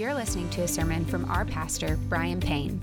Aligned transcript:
You're 0.00 0.14
listening 0.14 0.48
to 0.52 0.62
a 0.62 0.66
sermon 0.66 1.04
from 1.04 1.30
our 1.30 1.44
pastor, 1.44 1.98
Brian 2.08 2.40
Payne. 2.40 2.80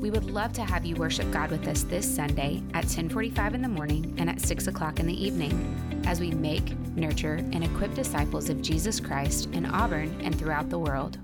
We 0.00 0.10
would 0.10 0.28
love 0.28 0.52
to 0.54 0.64
have 0.64 0.84
you 0.84 0.96
worship 0.96 1.30
God 1.30 1.52
with 1.52 1.68
us 1.68 1.84
this 1.84 2.12
Sunday 2.12 2.60
at 2.74 2.82
1045 2.82 3.54
in 3.54 3.62
the 3.62 3.68
morning 3.68 4.12
and 4.18 4.28
at 4.28 4.40
6 4.40 4.66
o'clock 4.66 4.98
in 4.98 5.06
the 5.06 5.14
evening 5.14 6.02
as 6.08 6.18
we 6.18 6.32
make, 6.32 6.76
nurture, 6.96 7.36
and 7.52 7.62
equip 7.62 7.94
disciples 7.94 8.48
of 8.48 8.62
Jesus 8.62 8.98
Christ 8.98 9.48
in 9.52 9.64
Auburn 9.64 10.20
and 10.22 10.36
throughout 10.36 10.68
the 10.68 10.76
world. 10.76 11.20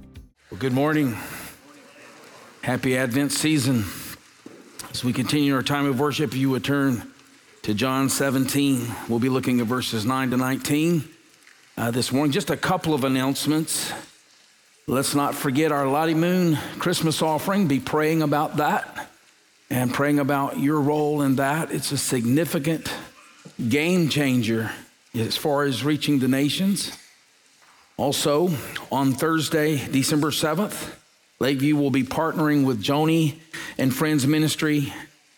Well, 0.52 0.60
good 0.60 0.74
morning. 0.74 1.16
Happy 2.62 2.96
Advent 2.96 3.32
season. 3.32 3.84
As 4.92 5.02
we 5.02 5.12
continue 5.12 5.56
our 5.56 5.64
time 5.64 5.86
of 5.86 5.98
worship, 5.98 6.34
you 6.34 6.50
would 6.50 6.62
turn 6.62 7.02
to 7.62 7.74
John 7.74 8.10
17. 8.10 8.86
We'll 9.08 9.18
be 9.18 9.28
looking 9.28 9.60
at 9.60 9.66
verses 9.66 10.06
9 10.06 10.30
to 10.30 10.36
19 10.36 11.02
uh, 11.76 11.90
this 11.90 12.12
morning. 12.12 12.30
Just 12.30 12.50
a 12.50 12.56
couple 12.56 12.94
of 12.94 13.02
announcements. 13.02 13.92
Let's 14.88 15.14
not 15.14 15.36
forget 15.36 15.70
our 15.70 15.86
Lottie 15.86 16.12
Moon 16.12 16.58
Christmas 16.80 17.22
offering. 17.22 17.68
Be 17.68 17.78
praying 17.78 18.20
about 18.20 18.56
that 18.56 19.08
and 19.70 19.94
praying 19.94 20.18
about 20.18 20.58
your 20.58 20.80
role 20.80 21.22
in 21.22 21.36
that. 21.36 21.70
It's 21.70 21.92
a 21.92 21.96
significant 21.96 22.92
game 23.68 24.08
changer 24.08 24.72
as 25.14 25.36
far 25.36 25.62
as 25.62 25.84
reaching 25.84 26.18
the 26.18 26.26
nations. 26.26 26.90
Also, 27.96 28.50
on 28.90 29.12
Thursday, 29.12 29.76
December 29.86 30.32
7th, 30.32 30.92
Lakeview 31.38 31.76
will 31.76 31.92
be 31.92 32.02
partnering 32.02 32.66
with 32.66 32.82
Joni 32.82 33.36
and 33.78 33.94
Friends 33.94 34.26
Ministry 34.26 34.92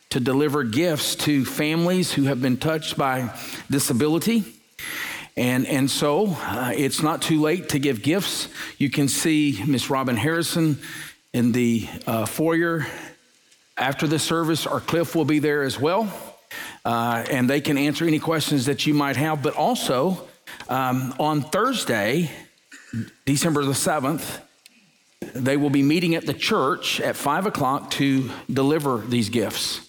to 0.08 0.20
deliver 0.20 0.64
gifts 0.64 1.16
to 1.16 1.44
families 1.44 2.14
who 2.14 2.22
have 2.24 2.40
been 2.40 2.56
touched 2.56 2.96
by 2.96 3.30
disability. 3.70 4.54
And, 5.36 5.66
and 5.66 5.90
so 5.90 6.36
uh, 6.38 6.72
it's 6.76 7.02
not 7.02 7.20
too 7.20 7.40
late 7.40 7.70
to 7.70 7.78
give 7.78 8.02
gifts. 8.02 8.48
You 8.78 8.88
can 8.88 9.08
see 9.08 9.60
Miss 9.66 9.90
Robin 9.90 10.16
Harrison 10.16 10.78
in 11.32 11.50
the 11.50 11.88
uh, 12.06 12.24
foyer 12.26 12.86
after 13.76 14.06
the 14.06 14.20
service. 14.20 14.66
Our 14.66 14.80
Cliff 14.80 15.16
will 15.16 15.24
be 15.24 15.40
there 15.40 15.62
as 15.62 15.78
well. 15.80 16.12
Uh, 16.84 17.24
and 17.30 17.50
they 17.50 17.60
can 17.60 17.76
answer 17.76 18.06
any 18.06 18.20
questions 18.20 18.66
that 18.66 18.86
you 18.86 18.94
might 18.94 19.16
have. 19.16 19.42
But 19.42 19.54
also 19.56 20.28
um, 20.68 21.14
on 21.18 21.42
Thursday, 21.42 22.30
December 23.24 23.64
the 23.64 23.72
7th, 23.72 24.40
they 25.34 25.56
will 25.56 25.70
be 25.70 25.82
meeting 25.82 26.14
at 26.14 26.26
the 26.26 26.34
church 26.34 27.00
at 27.00 27.16
5 27.16 27.46
o'clock 27.46 27.90
to 27.92 28.30
deliver 28.52 28.98
these 28.98 29.30
gifts. 29.30 29.80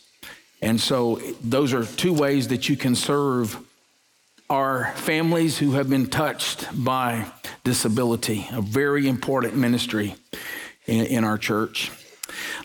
And 0.62 0.80
so 0.80 1.18
those 1.44 1.74
are 1.74 1.86
two 1.86 2.14
ways 2.14 2.48
that 2.48 2.68
you 2.68 2.78
can 2.78 2.96
serve 2.96 3.60
are 4.50 4.94
families 4.96 5.58
who 5.58 5.72
have 5.72 5.90
been 5.90 6.08
touched 6.08 6.68
by 6.84 7.26
disability, 7.64 8.48
a 8.52 8.62
very 8.62 9.08
important 9.08 9.56
ministry 9.56 10.16
in, 10.86 11.06
in 11.06 11.24
our 11.24 11.38
church. 11.38 11.92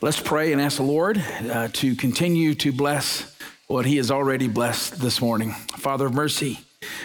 Let's 0.03 0.21
pray 0.21 0.53
and 0.53 0.61
ask 0.61 0.77
the 0.77 0.83
Lord 0.83 1.19
uh, 1.19 1.69
to 1.73 1.97
continue 1.97 2.55
to 2.57 2.73
bless 2.73 3.37
what 3.67 3.87
He 3.87 3.97
has 3.97 4.11
already 4.11 4.49
blessed 4.49 5.01
this 5.01 5.21
morning. 5.21 5.53
Father 5.53 6.07
of 6.07 6.15
mercy, 6.15 6.61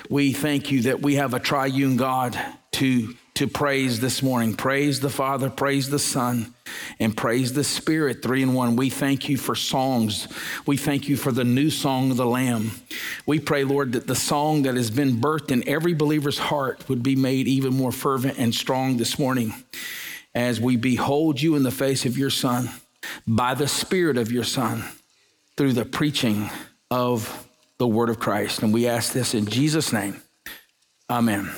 we 0.09 0.33
thank 0.33 0.71
you 0.71 0.81
that 0.83 1.01
we 1.01 1.15
have 1.15 1.33
a 1.33 1.39
triune 1.39 1.95
God 1.95 2.37
to 2.73 3.15
to 3.35 3.47
praise 3.47 3.99
this 3.99 4.23
morning. 4.23 4.55
Praise 4.55 5.01
the 5.01 5.09
Father, 5.09 5.49
praise 5.49 5.89
the 5.89 5.99
Son, 5.99 6.53
and 6.99 7.15
praise 7.15 7.51
the 7.51 7.65
Spirit, 7.65 8.23
three 8.23 8.41
in 8.41 8.53
one. 8.53 8.77
We 8.77 8.89
thank 8.89 9.27
you 9.27 9.37
for 9.37 9.55
songs. 9.55 10.29
We 10.65 10.77
thank 10.77 11.09
you 11.09 11.17
for 11.17 11.33
the 11.33 11.43
new 11.43 11.69
song 11.69 12.11
of 12.11 12.17
the 12.17 12.25
Lamb. 12.25 12.71
We 13.25 13.39
pray, 13.39 13.65
Lord, 13.65 13.91
that 13.91 14.07
the 14.07 14.15
song 14.15 14.61
that 14.61 14.75
has 14.75 14.89
been 14.89 15.17
birthed 15.17 15.51
in 15.51 15.67
every 15.67 15.93
believer's 15.93 16.39
heart 16.39 16.87
would 16.87 17.03
be 17.03 17.17
made 17.17 17.47
even 17.49 17.73
more 17.73 17.91
fervent 17.91 18.39
and 18.39 18.55
strong 18.55 18.95
this 18.95 19.19
morning 19.19 19.53
as 20.33 20.61
we 20.61 20.77
behold 20.77 21.41
you 21.41 21.55
in 21.55 21.63
the 21.63 21.71
face 21.71 22.05
of 22.05 22.17
your 22.17 22.29
Son 22.29 22.69
by 23.27 23.53
the 23.53 23.67
Spirit 23.67 24.17
of 24.17 24.31
your 24.31 24.45
Son 24.45 24.83
through 25.57 25.73
the 25.73 25.85
preaching 25.85 26.49
of 26.89 27.47
the 27.79 27.87
Word 27.87 28.09
of 28.09 28.17
Christ. 28.17 28.63
And 28.63 28.73
we 28.73 28.87
ask 28.87 29.11
this 29.11 29.33
in 29.33 29.45
Jesus' 29.45 29.91
name. 29.91 30.21
Amen. 31.09 31.51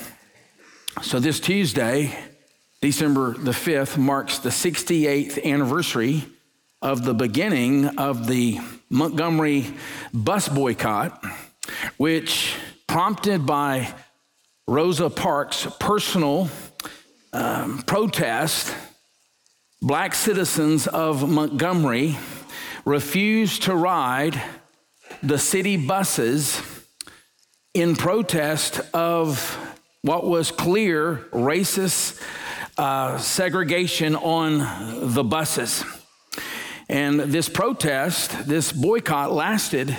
So, 1.03 1.19
this 1.19 1.39
Tuesday, 1.39 2.17
December 2.81 3.33
the 3.33 3.51
5th, 3.51 3.99
marks 3.99 4.39
the 4.39 4.49
68th 4.49 5.43
anniversary 5.45 6.25
of 6.81 7.03
the 7.03 7.13
beginning 7.13 7.99
of 7.99 8.25
the 8.25 8.59
Montgomery 8.89 9.67
bus 10.11 10.49
boycott, 10.49 11.23
which, 11.97 12.55
prompted 12.87 13.45
by 13.45 13.93
Rosa 14.67 15.11
Parks' 15.11 15.67
personal 15.79 16.49
um, 17.31 17.83
protest, 17.83 18.73
black 19.81 20.15
citizens 20.15 20.87
of 20.87 21.29
Montgomery 21.29 22.17
refused 22.85 23.63
to 23.63 23.75
ride 23.75 24.41
the 25.21 25.37
city 25.37 25.77
buses 25.77 26.59
in 27.75 27.95
protest 27.95 28.81
of 28.95 29.66
what 30.01 30.25
was 30.25 30.51
clear 30.51 31.27
racist 31.31 32.21
uh, 32.77 33.17
segregation 33.17 34.15
on 34.15 35.13
the 35.13 35.23
buses. 35.23 35.83
And 36.89 37.19
this 37.19 37.49
protest, 37.49 38.47
this 38.47 38.71
boycott 38.71 39.31
lasted 39.31 39.95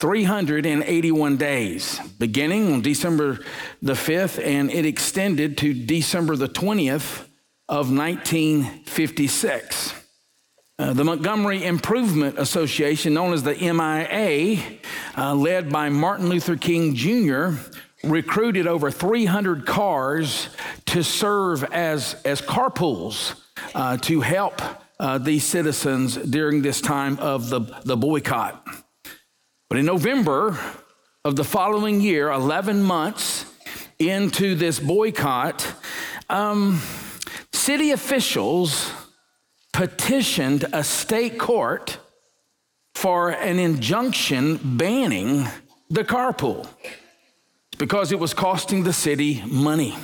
381 0.00 1.36
days, 1.36 1.98
beginning 2.18 2.72
on 2.72 2.82
December 2.82 3.38
the 3.82 3.94
5th, 3.94 4.44
and 4.44 4.70
it 4.70 4.84
extended 4.84 5.58
to 5.58 5.74
December 5.74 6.36
the 6.36 6.48
20th 6.48 7.26
of 7.68 7.92
1956. 7.92 9.94
Uh, 10.80 10.92
the 10.92 11.02
Montgomery 11.02 11.64
Improvement 11.64 12.38
Association, 12.38 13.14
known 13.14 13.32
as 13.32 13.42
the 13.42 13.54
MIA, 13.54 14.62
uh, 15.16 15.34
led 15.34 15.70
by 15.70 15.88
Martin 15.88 16.28
Luther 16.28 16.56
King 16.56 16.94
Jr., 16.94 17.54
recruited 18.04 18.66
over 18.66 18.90
300 18.90 19.66
cars 19.66 20.48
to 20.86 21.02
serve 21.02 21.64
as, 21.64 22.14
as 22.24 22.40
carpools 22.40 23.34
uh, 23.74 23.96
to 23.98 24.20
help 24.20 24.60
uh, 25.00 25.18
these 25.18 25.44
citizens 25.44 26.16
during 26.16 26.62
this 26.62 26.80
time 26.80 27.18
of 27.18 27.50
the, 27.50 27.60
the 27.84 27.96
boycott. 27.96 28.64
But 29.68 29.78
in 29.78 29.86
November 29.86 30.58
of 31.24 31.36
the 31.36 31.44
following 31.44 32.00
year, 32.00 32.30
11 32.30 32.82
months 32.82 33.44
into 33.98 34.54
this 34.54 34.78
boycott, 34.78 35.74
um, 36.30 36.80
city 37.52 37.90
officials 37.90 38.92
petitioned 39.72 40.64
a 40.72 40.82
state 40.82 41.38
court 41.38 41.98
for 42.94 43.30
an 43.30 43.58
injunction 43.58 44.58
banning 44.76 45.46
the 45.90 46.04
carpool 46.04 46.68
because 47.78 48.10
it 48.12 48.18
was 48.18 48.34
costing 48.34 48.82
the 48.82 48.92
city 48.92 49.42
money. 49.46 49.96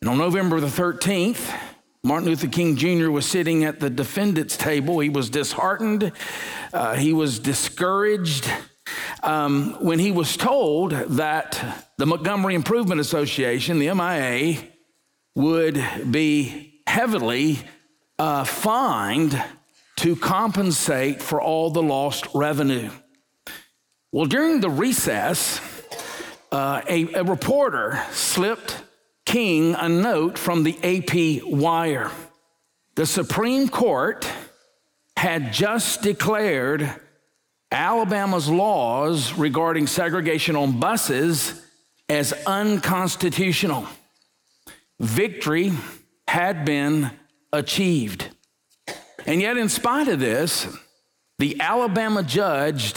And 0.00 0.10
on 0.10 0.18
November 0.18 0.58
the 0.60 0.66
13th, 0.66 1.56
Martin 2.02 2.28
Luther 2.28 2.48
King 2.48 2.76
Jr. 2.76 3.10
was 3.10 3.24
sitting 3.24 3.62
at 3.62 3.78
the 3.78 3.88
defendant's 3.88 4.56
table. 4.56 4.98
He 4.98 5.08
was 5.08 5.30
disheartened, 5.30 6.12
uh, 6.72 6.96
he 6.96 7.12
was 7.12 7.38
discouraged 7.38 8.50
um, 9.22 9.76
when 9.80 10.00
he 10.00 10.10
was 10.10 10.36
told 10.36 10.90
that 10.90 11.84
the 11.98 12.06
Montgomery 12.06 12.56
Improvement 12.56 13.00
Association, 13.00 13.78
the 13.78 13.94
MIA, 13.94 14.64
would 15.36 15.82
be 16.10 16.82
heavily 16.88 17.60
uh, 18.18 18.42
fined 18.42 19.40
to 19.96 20.16
compensate 20.16 21.22
for 21.22 21.40
all 21.40 21.70
the 21.70 21.82
lost 21.82 22.26
revenue. 22.34 22.90
Well, 24.10 24.26
during 24.26 24.60
the 24.60 24.70
recess, 24.70 25.60
uh, 26.52 26.82
a, 26.86 27.14
a 27.14 27.24
reporter 27.24 28.00
slipped 28.12 28.82
King 29.24 29.74
a 29.74 29.88
note 29.88 30.36
from 30.36 30.62
the 30.62 30.76
AP 30.82 31.42
wire. 31.44 32.10
The 32.94 33.06
Supreme 33.06 33.68
Court 33.68 34.28
had 35.16 35.52
just 35.52 36.02
declared 36.02 36.92
Alabama's 37.70 38.50
laws 38.50 39.32
regarding 39.32 39.86
segregation 39.86 40.56
on 40.56 40.78
buses 40.78 41.62
as 42.08 42.34
unconstitutional. 42.46 43.86
Victory 45.00 45.72
had 46.28 46.66
been 46.66 47.10
achieved. 47.52 48.28
And 49.24 49.40
yet, 49.40 49.56
in 49.56 49.68
spite 49.70 50.08
of 50.08 50.20
this, 50.20 50.66
the 51.38 51.60
Alabama 51.60 52.22
judge 52.22 52.94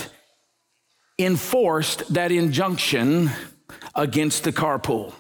enforced 1.18 2.14
that 2.14 2.32
injunction 2.32 3.32
against 3.96 4.44
the 4.44 4.52
carpool. 4.52 5.14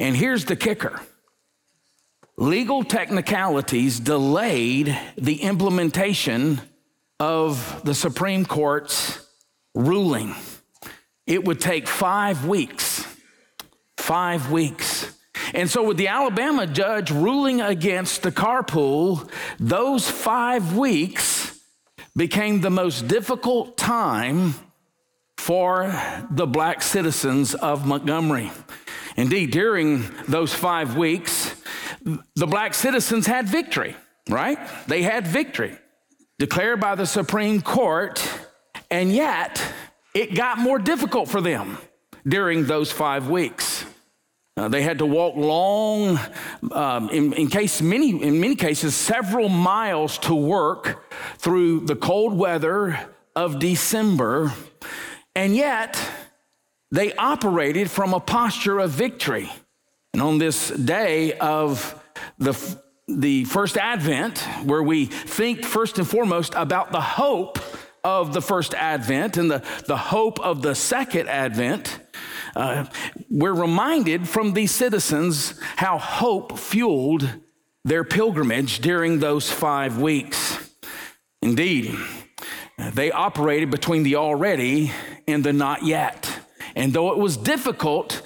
And 0.00 0.16
here's 0.16 0.44
the 0.44 0.56
kicker 0.56 1.00
legal 2.36 2.82
technicalities 2.82 4.00
delayed 4.00 4.98
the 5.16 5.42
implementation 5.42 6.60
of 7.20 7.82
the 7.84 7.94
Supreme 7.94 8.44
Court's 8.44 9.24
ruling. 9.74 10.34
It 11.26 11.44
would 11.44 11.60
take 11.60 11.86
five 11.86 12.46
weeks, 12.46 13.06
five 13.96 14.50
weeks. 14.50 15.10
And 15.52 15.70
so, 15.70 15.84
with 15.84 15.96
the 15.96 16.08
Alabama 16.08 16.66
judge 16.66 17.10
ruling 17.10 17.60
against 17.60 18.22
the 18.22 18.32
carpool, 18.32 19.30
those 19.60 20.10
five 20.10 20.76
weeks 20.76 21.43
became 22.16 22.60
the 22.60 22.70
most 22.70 23.08
difficult 23.08 23.76
time 23.76 24.54
for 25.36 25.92
the 26.30 26.46
black 26.46 26.82
citizens 26.82 27.54
of 27.54 27.86
Montgomery. 27.86 28.50
Indeed, 29.16 29.50
during 29.50 30.04
those 30.28 30.54
five 30.54 30.96
weeks, 30.96 31.54
the 32.36 32.46
black 32.46 32.74
citizens 32.74 33.26
had 33.26 33.48
victory, 33.48 33.96
right? 34.28 34.58
They 34.86 35.02
had 35.02 35.26
victory 35.26 35.76
declared 36.38 36.80
by 36.80 36.94
the 36.94 37.06
Supreme 37.06 37.62
Court, 37.62 38.22
and 38.90 39.12
yet 39.12 39.62
it 40.14 40.34
got 40.34 40.58
more 40.58 40.78
difficult 40.78 41.28
for 41.28 41.40
them 41.40 41.78
during 42.26 42.66
those 42.66 42.92
five 42.92 43.28
weeks. 43.28 43.73
Uh, 44.56 44.68
they 44.68 44.82
had 44.82 44.98
to 44.98 45.06
walk 45.06 45.34
long, 45.34 46.18
um, 46.70 47.10
in, 47.10 47.32
in, 47.32 47.48
case 47.48 47.82
many, 47.82 48.10
in 48.22 48.40
many 48.40 48.54
cases, 48.54 48.94
several 48.94 49.48
miles 49.48 50.16
to 50.16 50.32
work 50.32 51.10
through 51.38 51.80
the 51.80 51.96
cold 51.96 52.38
weather 52.38 52.98
of 53.34 53.58
December, 53.58 54.52
and 55.34 55.56
yet 55.56 55.98
they 56.92 57.12
operated 57.14 57.90
from 57.90 58.14
a 58.14 58.20
posture 58.20 58.78
of 58.78 58.90
victory. 58.90 59.50
And 60.12 60.22
on 60.22 60.38
this 60.38 60.68
day 60.68 61.32
of 61.38 62.00
the, 62.38 62.56
the 63.08 63.44
first 63.46 63.76
advent, 63.76 64.38
where 64.62 64.84
we 64.84 65.06
think 65.06 65.64
first 65.64 65.98
and 65.98 66.06
foremost 66.06 66.54
about 66.54 66.92
the 66.92 67.00
hope 67.00 67.58
of 68.04 68.32
the 68.32 68.40
first 68.40 68.72
advent 68.74 69.36
and 69.36 69.50
the, 69.50 69.64
the 69.88 69.96
hope 69.96 70.38
of 70.38 70.62
the 70.62 70.76
second 70.76 71.28
advent, 71.28 71.98
uh, 72.56 72.86
we're 73.30 73.54
reminded 73.54 74.28
from 74.28 74.52
these 74.52 74.70
citizens 74.70 75.58
how 75.76 75.98
hope 75.98 76.58
fueled 76.58 77.28
their 77.84 78.04
pilgrimage 78.04 78.80
during 78.80 79.18
those 79.18 79.50
five 79.50 80.00
weeks. 80.00 80.58
Indeed, 81.42 81.94
they 82.92 83.12
operated 83.12 83.70
between 83.70 84.02
the 84.02 84.16
already 84.16 84.92
and 85.28 85.44
the 85.44 85.52
not 85.52 85.84
yet. 85.84 86.30
And 86.74 86.92
though 86.92 87.12
it 87.12 87.18
was 87.18 87.36
difficult 87.36 88.22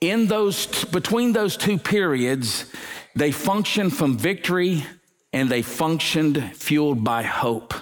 in 0.00 0.26
those 0.26 0.66
between 0.86 1.32
those 1.32 1.56
two 1.56 1.78
periods, 1.78 2.70
they 3.16 3.32
functioned 3.32 3.96
from 3.96 4.16
victory 4.16 4.84
and 5.32 5.48
they 5.48 5.62
functioned 5.62 6.52
fueled 6.54 7.02
by 7.02 7.22
hope. 7.22 7.74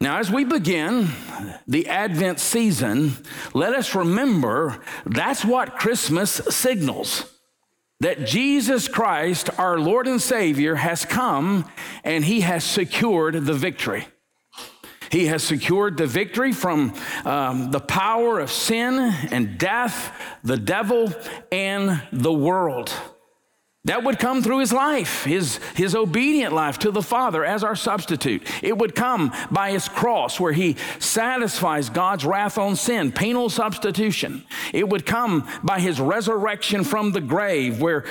Now, 0.00 0.18
as 0.18 0.30
we 0.30 0.44
begin 0.44 1.08
the 1.66 1.88
Advent 1.88 2.38
season, 2.38 3.16
let 3.52 3.74
us 3.74 3.96
remember 3.96 4.80
that's 5.04 5.44
what 5.44 5.76
Christmas 5.76 6.30
signals 6.30 7.24
that 8.00 8.24
Jesus 8.24 8.86
Christ, 8.86 9.50
our 9.58 9.76
Lord 9.76 10.06
and 10.06 10.22
Savior, 10.22 10.76
has 10.76 11.04
come 11.04 11.68
and 12.04 12.24
he 12.24 12.42
has 12.42 12.62
secured 12.62 13.34
the 13.44 13.54
victory. 13.54 14.06
He 15.10 15.26
has 15.26 15.42
secured 15.42 15.96
the 15.96 16.06
victory 16.06 16.52
from 16.52 16.94
um, 17.24 17.70
the 17.70 17.80
power 17.80 18.38
of 18.38 18.52
sin 18.52 18.98
and 19.32 19.58
death, 19.58 20.14
the 20.44 20.58
devil, 20.58 21.12
and 21.50 22.02
the 22.12 22.32
world. 22.32 22.92
That 23.88 24.04
would 24.04 24.18
come 24.18 24.42
through 24.42 24.58
his 24.58 24.70
life, 24.70 25.24
his, 25.24 25.56
his 25.74 25.94
obedient 25.94 26.52
life 26.52 26.78
to 26.80 26.90
the 26.90 27.02
Father 27.02 27.42
as 27.42 27.64
our 27.64 27.74
substitute. 27.74 28.46
It 28.62 28.76
would 28.76 28.94
come 28.94 29.32
by 29.50 29.70
his 29.70 29.88
cross, 29.88 30.38
where 30.38 30.52
he 30.52 30.76
satisfies 30.98 31.88
God's 31.88 32.26
wrath 32.26 32.58
on 32.58 32.76
sin, 32.76 33.12
penal 33.12 33.48
substitution. 33.48 34.44
It 34.74 34.90
would 34.90 35.06
come 35.06 35.48
by 35.62 35.80
his 35.80 36.00
resurrection 36.00 36.84
from 36.84 37.12
the 37.12 37.22
grave, 37.22 37.80
where 37.80 38.04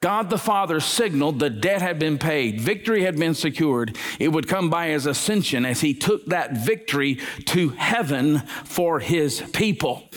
God 0.00 0.30
the 0.30 0.38
Father 0.38 0.78
signaled 0.78 1.40
the 1.40 1.50
debt 1.50 1.82
had 1.82 1.98
been 1.98 2.16
paid, 2.16 2.60
victory 2.60 3.02
had 3.02 3.18
been 3.18 3.34
secured. 3.34 3.98
It 4.20 4.28
would 4.28 4.46
come 4.46 4.70
by 4.70 4.90
his 4.90 5.04
ascension 5.04 5.64
as 5.64 5.80
he 5.80 5.94
took 5.94 6.26
that 6.26 6.64
victory 6.64 7.18
to 7.46 7.70
heaven 7.70 8.38
for 8.62 9.00
his 9.00 9.40
people. 9.52 10.08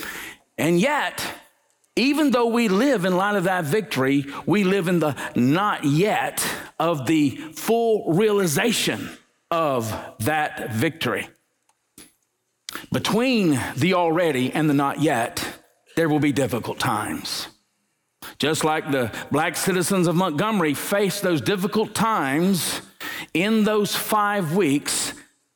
And 0.60 0.80
yet, 0.80 1.24
even 1.98 2.32
though 2.32 2.48
we 2.48 2.68
live 2.68 3.06
in 3.06 3.18
light 3.18 3.36
of 3.36 3.46
that 3.46 3.66
victory, 3.66 4.26
we 4.46 4.64
live 4.64 4.88
in 4.88 5.00
the 5.00 5.16
not 5.36 5.84
yet 5.84 6.46
of 6.80 7.08
the 7.08 7.32
full 7.56 8.14
realization 8.14 9.10
of 9.50 9.94
that 10.20 10.74
victory. 10.74 11.30
Between 12.92 13.60
the 13.76 13.96
already 13.96 14.52
and 14.54 14.70
the 14.70 14.74
not 14.74 15.02
yet, 15.02 15.62
there 15.96 16.08
will 16.08 16.20
be 16.20 16.32
difficult 16.32 16.80
times. 16.80 17.48
Just 18.38 18.64
like 18.64 18.92
the 18.92 19.12
black 19.32 19.56
citizens 19.56 20.08
of 20.08 20.16
Montgomery 20.16 20.74
faced 20.74 21.24
those 21.24 21.42
difficult 21.42 21.96
times 21.96 22.82
in 23.34 23.64
those 23.64 23.96
five 23.96 24.56
weeks, 24.56 25.14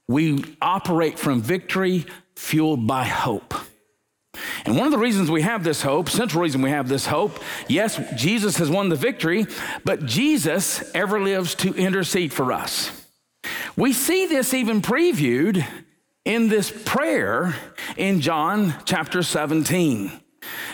we 0.07 0.43
operate 0.61 1.19
from 1.19 1.41
victory 1.41 2.05
fueled 2.35 2.87
by 2.87 3.03
hope. 3.03 3.53
And 4.65 4.77
one 4.77 4.85
of 4.85 4.91
the 4.91 4.97
reasons 4.97 5.29
we 5.29 5.41
have 5.41 5.63
this 5.63 5.81
hope, 5.81 6.09
central 6.09 6.41
reason 6.41 6.61
we 6.61 6.69
have 6.69 6.87
this 6.87 7.07
hope, 7.07 7.39
yes, 7.67 7.99
Jesus 8.15 8.57
has 8.57 8.69
won 8.69 8.89
the 8.89 8.95
victory, 8.95 9.45
but 9.83 10.05
Jesus 10.05 10.89
ever 10.93 11.19
lives 11.19 11.55
to 11.55 11.73
intercede 11.73 12.31
for 12.31 12.51
us. 12.51 12.91
We 13.75 13.93
see 13.93 14.27
this 14.27 14.53
even 14.53 14.81
previewed 14.81 15.65
in 16.25 16.47
this 16.49 16.71
prayer 16.85 17.55
in 17.97 18.21
John 18.21 18.75
chapter 18.85 19.23
17. 19.23 20.11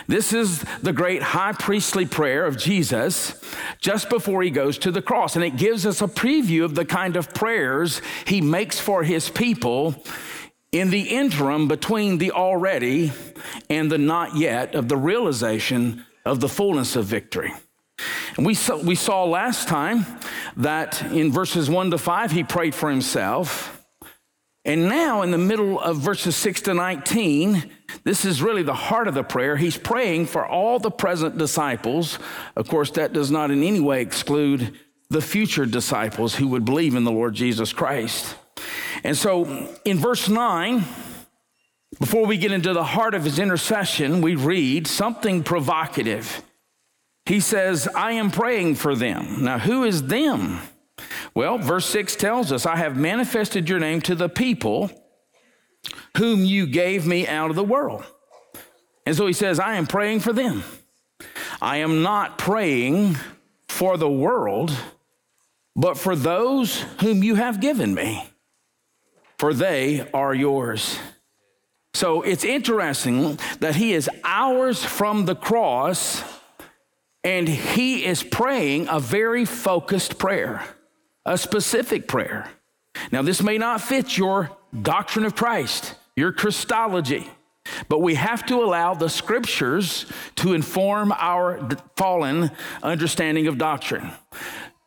This 0.06 0.32
is 0.32 0.64
the 0.82 0.92
great 0.92 1.22
high 1.22 1.52
priestly 1.52 2.06
prayer 2.06 2.46
of 2.46 2.56
Jesus 2.56 3.42
just 3.80 4.08
before 4.08 4.42
he 4.42 4.50
goes 4.50 4.78
to 4.78 4.90
the 4.90 5.02
cross. 5.02 5.36
And 5.36 5.44
it 5.44 5.56
gives 5.56 5.84
us 5.84 6.00
a 6.00 6.06
preview 6.06 6.64
of 6.64 6.74
the 6.74 6.84
kind 6.84 7.16
of 7.16 7.34
prayers 7.34 8.00
he 8.26 8.40
makes 8.40 8.80
for 8.80 9.02
his 9.02 9.28
people 9.28 10.02
in 10.72 10.90
the 10.90 11.02
interim 11.02 11.68
between 11.68 12.18
the 12.18 12.32
already 12.32 13.12
and 13.70 13.90
the 13.90 13.98
not 13.98 14.36
yet 14.36 14.74
of 14.74 14.88
the 14.88 14.96
realization 14.96 16.04
of 16.24 16.40
the 16.40 16.48
fullness 16.48 16.96
of 16.96 17.06
victory. 17.06 17.52
And 18.36 18.46
we 18.46 18.54
saw, 18.54 18.76
we 18.76 18.94
saw 18.94 19.24
last 19.24 19.66
time 19.66 20.06
that 20.56 21.02
in 21.10 21.32
verses 21.32 21.68
1 21.68 21.90
to 21.90 21.98
5, 21.98 22.30
he 22.30 22.44
prayed 22.44 22.74
for 22.74 22.90
himself. 22.90 23.74
And 24.64 24.88
now, 24.88 25.22
in 25.22 25.30
the 25.30 25.38
middle 25.38 25.80
of 25.80 25.96
verses 25.96 26.36
6 26.36 26.62
to 26.62 26.74
19, 26.74 27.70
this 28.04 28.24
is 28.24 28.42
really 28.42 28.62
the 28.62 28.74
heart 28.74 29.08
of 29.08 29.14
the 29.14 29.24
prayer. 29.24 29.56
He's 29.56 29.78
praying 29.78 30.26
for 30.26 30.46
all 30.46 30.78
the 30.78 30.90
present 30.90 31.38
disciples. 31.38 32.18
Of 32.54 32.68
course, 32.68 32.90
that 32.92 33.12
does 33.12 33.30
not 33.30 33.50
in 33.50 33.62
any 33.62 33.80
way 33.80 34.02
exclude 34.02 34.78
the 35.10 35.22
future 35.22 35.64
disciples 35.64 36.34
who 36.34 36.48
would 36.48 36.66
believe 36.66 36.94
in 36.94 37.04
the 37.04 37.10
Lord 37.10 37.34
Jesus 37.34 37.72
Christ. 37.72 38.36
And 39.04 39.16
so 39.16 39.44
in 39.84 39.98
verse 39.98 40.28
9, 40.28 40.84
before 42.00 42.26
we 42.26 42.36
get 42.36 42.52
into 42.52 42.72
the 42.72 42.84
heart 42.84 43.14
of 43.14 43.24
his 43.24 43.38
intercession, 43.38 44.20
we 44.20 44.34
read 44.34 44.86
something 44.86 45.42
provocative. 45.42 46.42
He 47.26 47.40
says, 47.40 47.88
I 47.88 48.12
am 48.12 48.30
praying 48.30 48.76
for 48.76 48.94
them. 48.94 49.44
Now, 49.44 49.58
who 49.58 49.84
is 49.84 50.04
them? 50.04 50.60
Well, 51.34 51.58
verse 51.58 51.86
6 51.86 52.16
tells 52.16 52.52
us, 52.52 52.66
I 52.66 52.76
have 52.76 52.96
manifested 52.96 53.68
your 53.68 53.78
name 53.78 54.00
to 54.02 54.14
the 54.14 54.28
people 54.28 54.90
whom 56.16 56.44
you 56.44 56.66
gave 56.66 57.06
me 57.06 57.26
out 57.26 57.50
of 57.50 57.56
the 57.56 57.64
world. 57.64 58.04
And 59.06 59.16
so 59.16 59.26
he 59.26 59.32
says, 59.32 59.58
I 59.58 59.74
am 59.74 59.86
praying 59.86 60.20
for 60.20 60.32
them. 60.32 60.62
I 61.60 61.78
am 61.78 62.02
not 62.02 62.38
praying 62.38 63.16
for 63.68 63.96
the 63.96 64.10
world, 64.10 64.74
but 65.74 65.98
for 65.98 66.14
those 66.14 66.82
whom 67.00 67.22
you 67.22 67.34
have 67.36 67.60
given 67.60 67.94
me 67.94 68.28
for 69.38 69.54
they 69.54 70.08
are 70.12 70.34
yours. 70.34 70.98
So 71.94 72.22
it's 72.22 72.44
interesting 72.44 73.38
that 73.60 73.76
he 73.76 73.92
is 73.92 74.10
hours 74.24 74.84
from 74.84 75.24
the 75.24 75.34
cross 75.34 76.22
and 77.24 77.48
he 77.48 78.04
is 78.04 78.22
praying 78.22 78.88
a 78.88 79.00
very 79.00 79.44
focused 79.44 80.18
prayer, 80.18 80.64
a 81.24 81.36
specific 81.36 82.06
prayer. 82.06 82.50
Now, 83.10 83.22
this 83.22 83.42
may 83.42 83.58
not 83.58 83.80
fit 83.80 84.16
your 84.16 84.56
doctrine 84.80 85.24
of 85.24 85.34
Christ, 85.34 85.94
your 86.16 86.32
Christology, 86.32 87.28
but 87.88 88.00
we 88.00 88.14
have 88.14 88.46
to 88.46 88.56
allow 88.62 88.94
the 88.94 89.08
scriptures 89.08 90.06
to 90.36 90.54
inform 90.54 91.12
our 91.12 91.68
fallen 91.96 92.50
understanding 92.82 93.46
of 93.46 93.58
doctrine. 93.58 94.10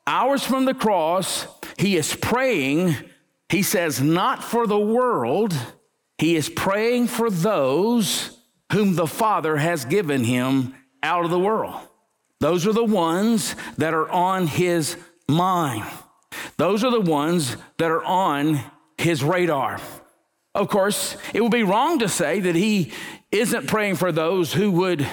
Hours 0.07 0.43
from 0.43 0.65
the 0.65 0.73
cross, 0.73 1.47
he 1.77 1.95
is 1.95 2.15
praying 2.15 2.95
he 3.51 3.61
says, 3.61 4.01
not 4.01 4.43
for 4.43 4.65
the 4.65 4.79
world, 4.79 5.53
he 6.17 6.37
is 6.37 6.47
praying 6.47 7.07
for 7.07 7.29
those 7.29 8.37
whom 8.71 8.95
the 8.95 9.05
Father 9.05 9.57
has 9.57 9.83
given 9.83 10.23
him 10.23 10.73
out 11.03 11.25
of 11.25 11.31
the 11.31 11.39
world. 11.39 11.75
Those 12.39 12.65
are 12.65 12.71
the 12.71 12.83
ones 12.83 13.55
that 13.77 13.93
are 13.93 14.09
on 14.09 14.47
his 14.47 14.95
mind. 15.27 15.83
Those 16.55 16.83
are 16.85 16.91
the 16.91 17.01
ones 17.01 17.57
that 17.77 17.91
are 17.91 18.03
on 18.03 18.61
his 18.97 19.21
radar. 19.21 19.81
Of 20.55 20.69
course, 20.69 21.17
it 21.33 21.41
would 21.41 21.51
be 21.51 21.63
wrong 21.63 21.99
to 21.99 22.07
say 22.07 22.39
that 22.39 22.55
he 22.55 22.93
isn't 23.31 23.67
praying 23.67 23.97
for 23.97 24.13
those 24.13 24.53
who 24.53 24.71
would 24.71 25.05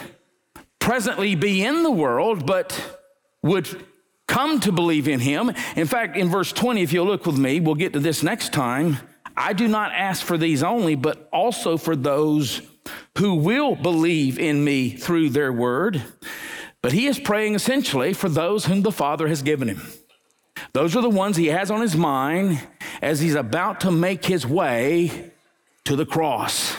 presently 0.79 1.35
be 1.35 1.65
in 1.65 1.83
the 1.83 1.91
world, 1.91 2.47
but 2.47 2.99
would 3.43 3.85
come 4.29 4.61
to 4.61 4.71
believe 4.71 5.09
in 5.09 5.19
him. 5.19 5.53
In 5.75 5.87
fact, 5.87 6.17
in 6.17 6.29
verse 6.29 6.53
20, 6.53 6.83
if 6.83 6.93
you'll 6.93 7.07
look 7.07 7.27
with 7.27 7.39
me, 7.39 7.59
we'll 7.59 7.75
get 7.75 7.95
to 7.95 7.99
this 7.99 8.23
next 8.23 8.53
time. 8.53 8.99
I 9.37 9.53
do 9.53 9.67
not 9.67 9.93
ask 9.93 10.25
for 10.25 10.39
these 10.39 10.63
only, 10.63 10.95
but 10.95 11.29
also 11.33 11.77
for 11.77 11.97
those 11.97 12.63
who 13.19 13.35
will 13.35 13.75
believe 13.75 14.39
in 14.39 14.63
me 14.65 14.91
through 14.91 15.31
their 15.31 15.53
word. 15.53 16.03
But 16.83 16.93
he 16.93 17.07
is 17.07 17.19
praying 17.19 17.55
essentially 17.55 18.13
for 18.13 18.29
those 18.29 18.67
whom 18.67 18.83
the 18.83 18.93
Father 18.93 19.27
has 19.27 19.43
given 19.43 19.69
him. 19.69 19.83
Those 20.73 20.97
are 20.97 21.03
the 21.03 21.11
ones 21.11 21.37
he 21.37 21.47
has 21.47 21.71
on 21.71 21.81
his 21.81 21.97
mind 21.97 22.61
as 23.01 23.21
he's 23.21 23.35
about 23.35 23.81
to 23.81 23.91
make 23.91 24.25
his 24.25 24.47
way 24.47 25.33
to 25.85 25.97
the 25.97 26.07
cross, 26.07 26.77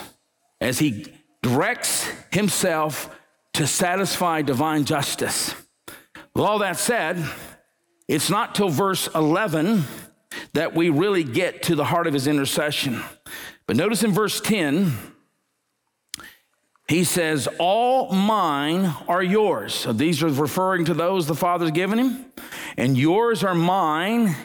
as 0.61 0.79
he 0.79 1.05
directs 1.41 2.09
himself 2.31 3.15
to 3.53 3.65
satisfy 3.65 4.41
divine 4.41 4.85
justice. 4.85 5.55
With 6.33 6.45
all 6.45 6.59
that 6.59 6.77
said, 6.77 7.23
it's 8.07 8.29
not 8.29 8.55
till 8.55 8.69
verse 8.69 9.07
11 9.13 9.83
that 10.53 10.75
we 10.75 10.89
really 10.89 11.23
get 11.23 11.63
to 11.63 11.75
the 11.75 11.85
heart 11.85 12.07
of 12.07 12.13
his 12.13 12.27
intercession. 12.27 13.01
But 13.67 13.75
notice 13.75 14.03
in 14.03 14.11
verse 14.11 14.41
10, 14.41 14.93
he 16.87 17.03
says, 17.03 17.47
All 17.59 18.11
mine 18.11 18.95
are 19.07 19.21
yours. 19.21 19.75
So 19.75 19.93
these 19.93 20.23
are 20.23 20.29
referring 20.29 20.85
to 20.85 20.95
those 20.95 21.27
the 21.27 21.35
Father's 21.35 21.71
given 21.71 21.99
him. 21.99 22.25
And 22.77 22.97
yours 22.97 23.43
are 23.43 23.53
mine, 23.53 24.35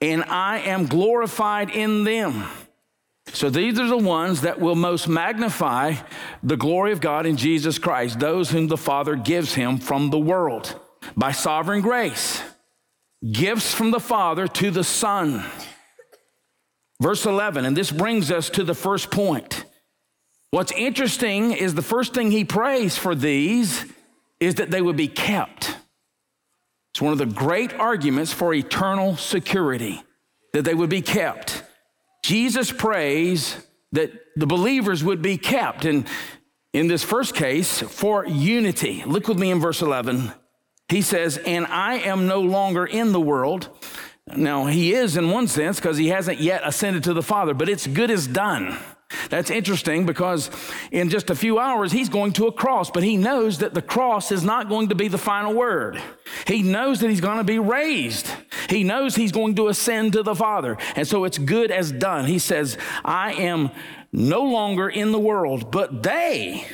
and 0.00 0.24
I 0.24 0.60
am 0.60 0.86
glorified 0.86 1.68
in 1.68 2.04
them. 2.04 2.44
So 3.32 3.50
these 3.50 3.78
are 3.78 3.86
the 3.86 3.98
ones 3.98 4.40
that 4.40 4.60
will 4.60 4.74
most 4.74 5.08
magnify 5.08 5.96
the 6.42 6.56
glory 6.56 6.92
of 6.92 7.02
God 7.02 7.26
in 7.26 7.36
Jesus 7.36 7.78
Christ, 7.78 8.18
those 8.18 8.50
whom 8.50 8.68
the 8.68 8.78
Father 8.78 9.14
gives 9.14 9.54
him 9.54 9.76
from 9.76 10.08
the 10.08 10.18
world 10.18 10.79
by 11.16 11.32
sovereign 11.32 11.80
grace. 11.80 12.42
Gifts 13.30 13.74
from 13.74 13.90
the 13.90 14.00
Father 14.00 14.48
to 14.48 14.70
the 14.70 14.84
Son. 14.84 15.44
Verse 17.02 17.24
11, 17.24 17.64
and 17.64 17.76
this 17.76 17.90
brings 17.90 18.30
us 18.30 18.50
to 18.50 18.64
the 18.64 18.74
first 18.74 19.10
point. 19.10 19.64
What's 20.50 20.72
interesting 20.72 21.52
is 21.52 21.74
the 21.74 21.82
first 21.82 22.12
thing 22.12 22.30
he 22.30 22.44
prays 22.44 22.98
for 22.98 23.14
these 23.14 23.84
is 24.38 24.56
that 24.56 24.70
they 24.70 24.82
would 24.82 24.96
be 24.96 25.08
kept. 25.08 25.76
It's 26.92 27.00
one 27.00 27.12
of 27.12 27.18
the 27.18 27.26
great 27.26 27.72
arguments 27.72 28.32
for 28.32 28.52
eternal 28.52 29.16
security, 29.16 30.02
that 30.52 30.64
they 30.64 30.74
would 30.74 30.90
be 30.90 31.02
kept. 31.02 31.62
Jesus 32.24 32.72
prays 32.72 33.56
that 33.92 34.12
the 34.36 34.46
believers 34.46 35.02
would 35.04 35.22
be 35.22 35.38
kept. 35.38 35.84
And 35.84 36.06
in 36.72 36.88
this 36.88 37.02
first 37.02 37.34
case, 37.34 37.80
for 37.80 38.26
unity. 38.26 39.04
Look 39.06 39.28
with 39.28 39.38
me 39.38 39.50
in 39.50 39.60
verse 39.60 39.82
11. 39.82 40.32
He 40.90 41.02
says, 41.02 41.38
And 41.38 41.66
I 41.66 41.98
am 41.98 42.26
no 42.26 42.40
longer 42.40 42.84
in 42.84 43.12
the 43.12 43.20
world. 43.20 43.68
Now, 44.36 44.66
he 44.66 44.92
is 44.92 45.16
in 45.16 45.30
one 45.30 45.48
sense 45.48 45.80
because 45.80 45.96
he 45.96 46.08
hasn't 46.08 46.40
yet 46.40 46.62
ascended 46.64 47.04
to 47.04 47.14
the 47.14 47.22
Father, 47.22 47.54
but 47.54 47.68
it's 47.68 47.86
good 47.86 48.10
as 48.10 48.26
done. 48.26 48.76
That's 49.28 49.50
interesting 49.50 50.06
because 50.06 50.50
in 50.92 51.10
just 51.10 51.30
a 51.30 51.34
few 51.34 51.58
hours 51.58 51.90
he's 51.90 52.08
going 52.08 52.32
to 52.34 52.46
a 52.46 52.52
cross, 52.52 52.90
but 52.90 53.02
he 53.02 53.16
knows 53.16 53.58
that 53.58 53.74
the 53.74 53.82
cross 53.82 54.30
is 54.30 54.44
not 54.44 54.68
going 54.68 54.88
to 54.90 54.94
be 54.94 55.08
the 55.08 55.18
final 55.18 55.52
word. 55.52 56.00
He 56.46 56.62
knows 56.62 57.00
that 57.00 57.10
he's 57.10 57.20
going 57.20 57.38
to 57.38 57.44
be 57.44 57.58
raised. 57.58 58.28
He 58.68 58.84
knows 58.84 59.16
he's 59.16 59.32
going 59.32 59.56
to 59.56 59.68
ascend 59.68 60.12
to 60.12 60.22
the 60.22 60.34
Father. 60.34 60.76
And 60.94 61.08
so 61.08 61.24
it's 61.24 61.38
good 61.38 61.72
as 61.72 61.90
done. 61.90 62.26
He 62.26 62.38
says, 62.38 62.78
I 63.04 63.32
am 63.32 63.70
no 64.12 64.42
longer 64.42 64.88
in 64.88 65.10
the 65.10 65.18
world, 65.18 65.72
but 65.72 66.04
they 66.04 66.66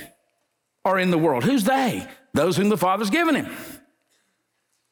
are 0.85 0.99
in 0.99 1.11
the 1.11 1.19
world. 1.19 1.45
Who's 1.45 1.65
they? 1.65 2.07
Those 2.35 2.59
whom 2.59 2.69
the 2.69 2.77
Father's 2.77 3.11
given 3.11 3.35
him, 3.35 3.51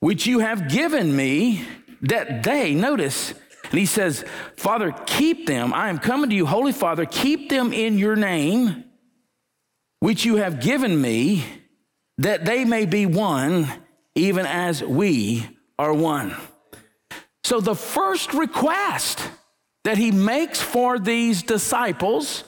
which 0.04 0.26
you 0.26 0.40
have 0.40 0.68
given 0.68 1.16
me, 1.16 1.64
that 2.02 2.42
they, 2.42 2.75
notice, 2.75 3.32
and 3.70 3.80
he 3.80 3.87
says, 3.87 4.23
Father, 4.54 4.92
keep 5.06 5.46
them. 5.46 5.73
I 5.73 5.88
am 5.88 5.96
coming 5.96 6.28
to 6.28 6.37
you, 6.37 6.44
Holy 6.44 6.73
Father, 6.73 7.06
keep 7.06 7.49
them 7.49 7.73
in 7.73 7.96
your 7.96 8.14
name, 8.14 8.84
which 10.00 10.26
you 10.26 10.37
have 10.37 10.61
given 10.61 11.00
me, 11.00 11.42
that 12.18 12.44
they 12.44 12.66
may 12.66 12.84
be 12.84 13.06
one, 13.06 13.66
even 14.14 14.44
as 14.44 14.84
we 14.84 15.49
are 15.78 15.94
one. 15.94 16.37
So 17.42 17.61
the 17.61 17.75
first 17.75 18.34
request 18.34 19.26
that 19.84 19.96
he 19.96 20.11
makes 20.11 20.61
for 20.61 20.99
these 20.99 21.42
disciples, 21.42 22.44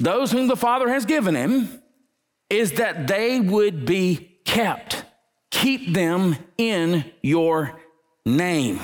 those 0.00 0.32
whom 0.32 0.46
the 0.46 0.56
Father 0.56 0.88
has 0.88 1.04
given 1.04 1.34
him, 1.34 1.82
is 2.48 2.72
that 2.72 3.06
they 3.06 3.38
would 3.38 3.84
be 3.84 4.38
kept. 4.46 5.03
Keep 5.54 5.94
them 5.94 6.36
in 6.58 7.04
your 7.22 7.80
name. 8.26 8.80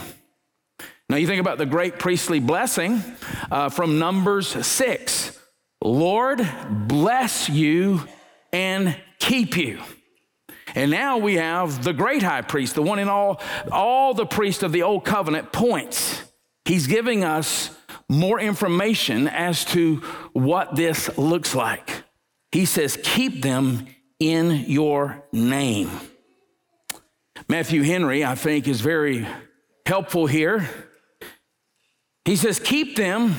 Now, 1.09 1.17
you 1.17 1.27
think 1.27 1.41
about 1.41 1.59
the 1.59 1.67
great 1.67 1.99
priestly 1.99 2.39
blessing 2.39 3.03
uh, 3.51 3.71
from 3.71 3.99
Numbers 3.99 4.67
6 4.67 5.37
Lord, 5.83 6.49
bless 6.87 7.49
you 7.49 8.07
and 8.53 8.97
keep 9.19 9.57
you. 9.57 9.81
And 10.77 10.93
now 10.93 11.19
we 11.19 11.35
have 11.35 11.83
the 11.83 11.93
great 11.93 12.23
high 12.23 12.43
priest, 12.43 12.77
the 12.77 12.83
one 12.83 13.01
in 13.01 13.09
all, 13.09 13.41
all 13.73 14.15
the 14.15 14.27
priests 14.27 14.63
of 14.63 14.71
the 14.71 14.85
old 14.85 15.05
covenant 15.05 15.51
points. 15.51 16.23
He's 16.65 16.87
giving 16.87 17.25
us 17.25 17.71
more 18.09 18.39
information 18.39 19.27
as 19.27 19.65
to 19.67 19.97
what 20.35 20.77
this 20.77 21.19
looks 21.19 21.53
like. 21.57 22.05
He 22.53 22.65
says, 22.65 22.97
Keep 23.03 23.43
them 23.43 23.89
in 24.21 24.67
your 24.69 25.25
name. 25.33 25.91
Matthew 27.49 27.83
Henry, 27.83 28.25
I 28.25 28.35
think, 28.35 28.69
is 28.69 28.81
very 28.81 29.27
helpful 29.87 30.27
here 30.27 30.69
he 32.25 32.37
says, 32.37 32.61
Keep 32.61 32.97
them 32.97 33.35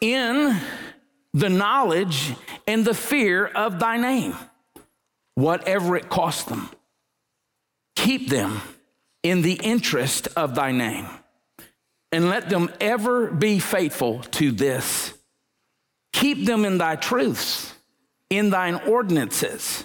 in 0.00 0.58
the 1.32 1.48
knowledge 1.48 2.34
and 2.66 2.84
the 2.84 2.94
fear 2.94 3.46
of 3.46 3.78
thy 3.78 3.96
name, 3.96 4.34
whatever 5.34 5.96
it 5.96 6.08
costs 6.08 6.44
them. 6.44 6.70
Keep 7.96 8.28
them 8.28 8.60
in 9.22 9.42
the 9.42 9.54
interest 9.62 10.28
of 10.36 10.54
thy 10.54 10.72
name, 10.72 11.06
and 12.12 12.28
let 12.28 12.48
them 12.48 12.70
ever 12.80 13.30
be 13.30 13.58
faithful 13.58 14.20
to 14.32 14.50
this. 14.50 15.12
Keep 16.12 16.46
them 16.46 16.64
in 16.64 16.78
thy 16.78 16.96
truths, 16.96 17.72
in 18.30 18.50
thine 18.50 18.76
ordinances, 18.86 19.84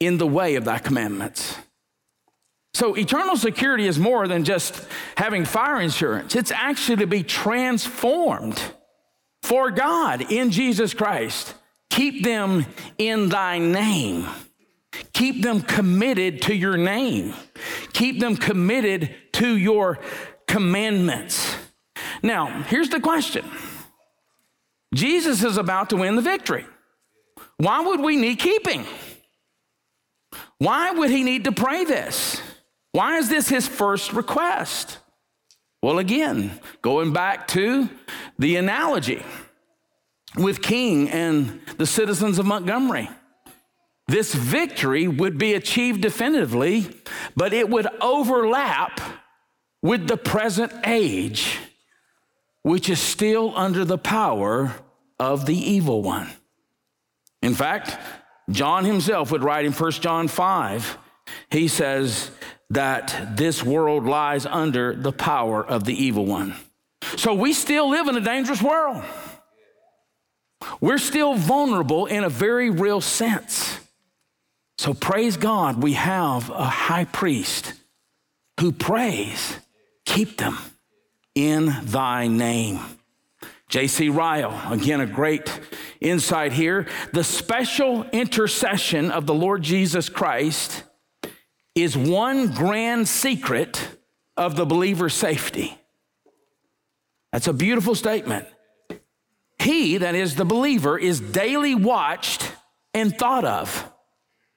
in 0.00 0.18
the 0.18 0.26
way 0.26 0.56
of 0.56 0.64
thy 0.64 0.78
commandments. 0.78 1.56
So, 2.78 2.94
eternal 2.94 3.36
security 3.36 3.88
is 3.88 3.98
more 3.98 4.28
than 4.28 4.44
just 4.44 4.86
having 5.16 5.44
fire 5.44 5.80
insurance, 5.80 6.36
it's 6.36 6.52
actually 6.52 6.98
to 6.98 7.08
be 7.08 7.24
transformed 7.24 8.62
for 9.42 9.72
God 9.72 10.30
in 10.30 10.52
Jesus 10.52 10.94
Christ. 10.94 11.56
Keep 11.90 12.22
them 12.22 12.66
in 12.96 13.30
thy 13.30 13.58
name. 13.58 14.28
Keep 15.12 15.42
them 15.42 15.60
committed 15.60 16.42
to 16.42 16.54
your 16.54 16.76
name. 16.76 17.34
Keep 17.94 18.20
them 18.20 18.36
committed 18.36 19.12
to 19.32 19.56
your 19.56 19.98
commandments. 20.46 21.56
Now, 22.22 22.62
here's 22.62 22.90
the 22.90 23.00
question 23.00 23.44
Jesus 24.94 25.42
is 25.42 25.56
about 25.56 25.90
to 25.90 25.96
win 25.96 26.14
the 26.14 26.22
victory. 26.22 26.64
Why 27.56 27.80
would 27.80 27.98
we 27.98 28.14
need 28.14 28.38
keeping? 28.38 28.86
Why 30.58 30.92
would 30.92 31.10
he 31.10 31.24
need 31.24 31.42
to 31.42 31.50
pray 31.50 31.84
this? 31.84 32.40
Why 32.98 33.18
is 33.18 33.28
this 33.28 33.48
his 33.48 33.68
first 33.68 34.12
request? 34.12 34.98
Well, 35.80 36.00
again, 36.00 36.58
going 36.82 37.12
back 37.12 37.46
to 37.48 37.88
the 38.40 38.56
analogy 38.56 39.22
with 40.36 40.60
King 40.62 41.08
and 41.08 41.60
the 41.76 41.86
citizens 41.86 42.40
of 42.40 42.46
Montgomery. 42.46 43.08
This 44.08 44.34
victory 44.34 45.06
would 45.06 45.38
be 45.38 45.54
achieved 45.54 46.00
definitively, 46.00 46.88
but 47.36 47.52
it 47.52 47.70
would 47.70 47.86
overlap 48.00 49.00
with 49.80 50.08
the 50.08 50.16
present 50.16 50.72
age, 50.84 51.56
which 52.62 52.90
is 52.90 52.98
still 52.98 53.56
under 53.56 53.84
the 53.84 53.96
power 53.96 54.74
of 55.20 55.46
the 55.46 55.56
evil 55.56 56.02
one. 56.02 56.30
In 57.42 57.54
fact, 57.54 57.96
John 58.50 58.84
himself 58.84 59.30
would 59.30 59.44
write 59.44 59.66
in 59.66 59.72
1 59.72 59.90
John 59.92 60.26
5, 60.26 60.98
he 61.48 61.68
says, 61.68 62.32
that 62.70 63.36
this 63.36 63.62
world 63.62 64.04
lies 64.04 64.44
under 64.44 64.94
the 64.94 65.12
power 65.12 65.64
of 65.64 65.84
the 65.84 65.94
evil 65.94 66.26
one. 66.26 66.54
So 67.16 67.34
we 67.34 67.52
still 67.52 67.88
live 67.88 68.08
in 68.08 68.16
a 68.16 68.20
dangerous 68.20 68.62
world. 68.62 69.02
We're 70.80 70.98
still 70.98 71.34
vulnerable 71.34 72.06
in 72.06 72.24
a 72.24 72.28
very 72.28 72.70
real 72.70 73.00
sense. 73.00 73.78
So 74.76 74.94
praise 74.94 75.36
God, 75.36 75.82
we 75.82 75.94
have 75.94 76.50
a 76.50 76.64
high 76.64 77.04
priest 77.04 77.72
who 78.60 78.72
prays, 78.72 79.56
keep 80.04 80.36
them 80.36 80.58
in 81.34 81.74
thy 81.84 82.28
name. 82.28 82.80
J.C. 83.68 84.08
Ryle, 84.08 84.72
again, 84.72 85.00
a 85.00 85.06
great 85.06 85.60
insight 86.00 86.52
here. 86.52 86.86
The 87.12 87.24
special 87.24 88.04
intercession 88.12 89.10
of 89.10 89.26
the 89.26 89.34
Lord 89.34 89.62
Jesus 89.62 90.08
Christ 90.08 90.84
is 91.82 91.96
one 91.96 92.52
grand 92.52 93.08
secret 93.08 93.88
of 94.36 94.56
the 94.56 94.66
believer's 94.66 95.14
safety. 95.14 95.76
That's 97.32 97.48
a 97.48 97.52
beautiful 97.52 97.94
statement. 97.94 98.46
He, 99.58 99.98
that 99.98 100.14
is 100.14 100.36
the 100.36 100.44
believer, 100.44 100.98
is 100.98 101.20
daily 101.20 101.74
watched 101.74 102.50
and 102.94 103.16
thought 103.16 103.44
of 103.44 103.90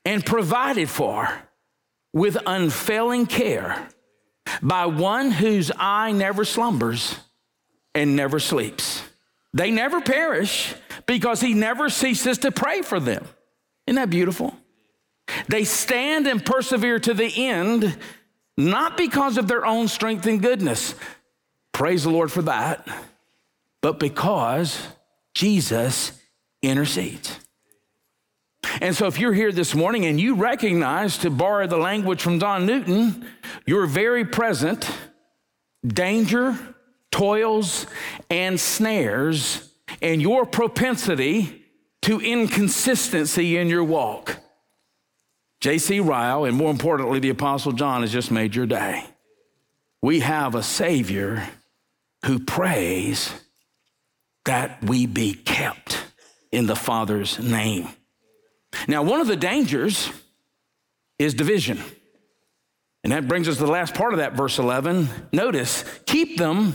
and 0.06 0.26
provided 0.26 0.90
for 0.90 1.30
with 2.14 2.38
unfailing 2.46 3.26
care 3.26 3.90
by 4.62 4.86
one 4.86 5.32
whose 5.32 5.72
eye 5.78 6.12
never 6.12 6.46
slumbers 6.46 7.18
and 7.94 8.16
never 8.16 8.40
sleeps. 8.40 9.02
They 9.54 9.72
never 9.72 10.02
perish 10.02 10.74
because 11.06 11.42
he 11.42 11.54
never 11.54 11.90
ceases 11.90 12.38
to 12.40 12.52
pray 12.52 12.82
for 12.82 13.00
them. 13.00 13.28
Isn't 13.88 13.96
that 13.96 14.10
beautiful? 14.10 14.56
They 15.48 15.64
stand 15.64 16.28
and 16.28 16.46
persevere 16.46 17.00
to 17.00 17.14
the 17.14 17.32
end, 17.48 17.98
not 18.58 18.98
because 18.98 19.38
of 19.38 19.48
their 19.48 19.66
own 19.66 19.88
strength 19.88 20.26
and 20.26 20.42
goodness. 20.42 20.96
Praise 21.72 22.04
the 22.04 22.10
Lord 22.10 22.32
for 22.32 22.42
that, 22.44 22.88
but 23.82 24.00
because 24.00 24.88
Jesus 25.34 26.12
intercedes. 26.62 27.40
And 28.80 28.96
so, 28.96 29.08
if 29.08 29.20
you're 29.20 29.34
here 29.34 29.52
this 29.52 29.74
morning 29.74 30.06
and 30.06 30.20
you 30.20 30.36
recognize, 30.36 31.18
to 31.20 31.30
borrow 31.30 31.68
the 31.68 31.78
language 31.78 32.22
from 32.22 32.40
John 32.40 32.66
Newton, 32.66 33.26
your 33.66 33.86
very 33.86 34.24
present 34.24 34.90
danger, 35.86 36.58
toils, 37.12 37.88
and 38.30 38.60
snares, 38.60 39.74
and 40.02 40.22
your 40.22 40.46
propensity 40.46 41.66
to 42.04 42.20
inconsistency 42.20 43.58
in 43.58 43.68
your 43.68 43.84
walk. 43.84 44.38
J.C. 45.62 46.00
Ryle, 46.00 46.46
and 46.46 46.58
more 46.58 46.72
importantly, 46.72 47.20
the 47.20 47.30
Apostle 47.30 47.72
John, 47.72 48.02
has 48.02 48.12
just 48.12 48.32
made 48.32 48.56
your 48.56 48.66
day. 48.66 49.06
We 50.02 50.22
have 50.22 50.56
a 50.56 50.64
Savior 50.64 51.48
who 52.26 52.40
prays 52.40 53.32
that 54.46 54.84
we 54.84 55.06
be 55.06 55.34
kept 55.34 56.04
in 56.52 56.66
the 56.66 56.76
Father's 56.76 57.40
name. 57.40 57.88
Now, 58.88 59.04
one 59.04 59.22
of 59.22 59.28
the 59.28 59.36
dangers 59.36 60.10
is 61.20 61.36
division. 61.36 61.80
And 63.04 63.14
that 63.14 63.28
brings 63.28 63.48
us 63.48 63.58
to 63.58 63.66
the 63.66 63.72
last 63.72 63.94
part 63.94 64.14
of 64.14 64.20
that 64.20 64.34
verse 64.34 64.60
11. 64.60 65.10
Notice, 65.32 65.84
keep 66.06 66.38
them 66.38 66.74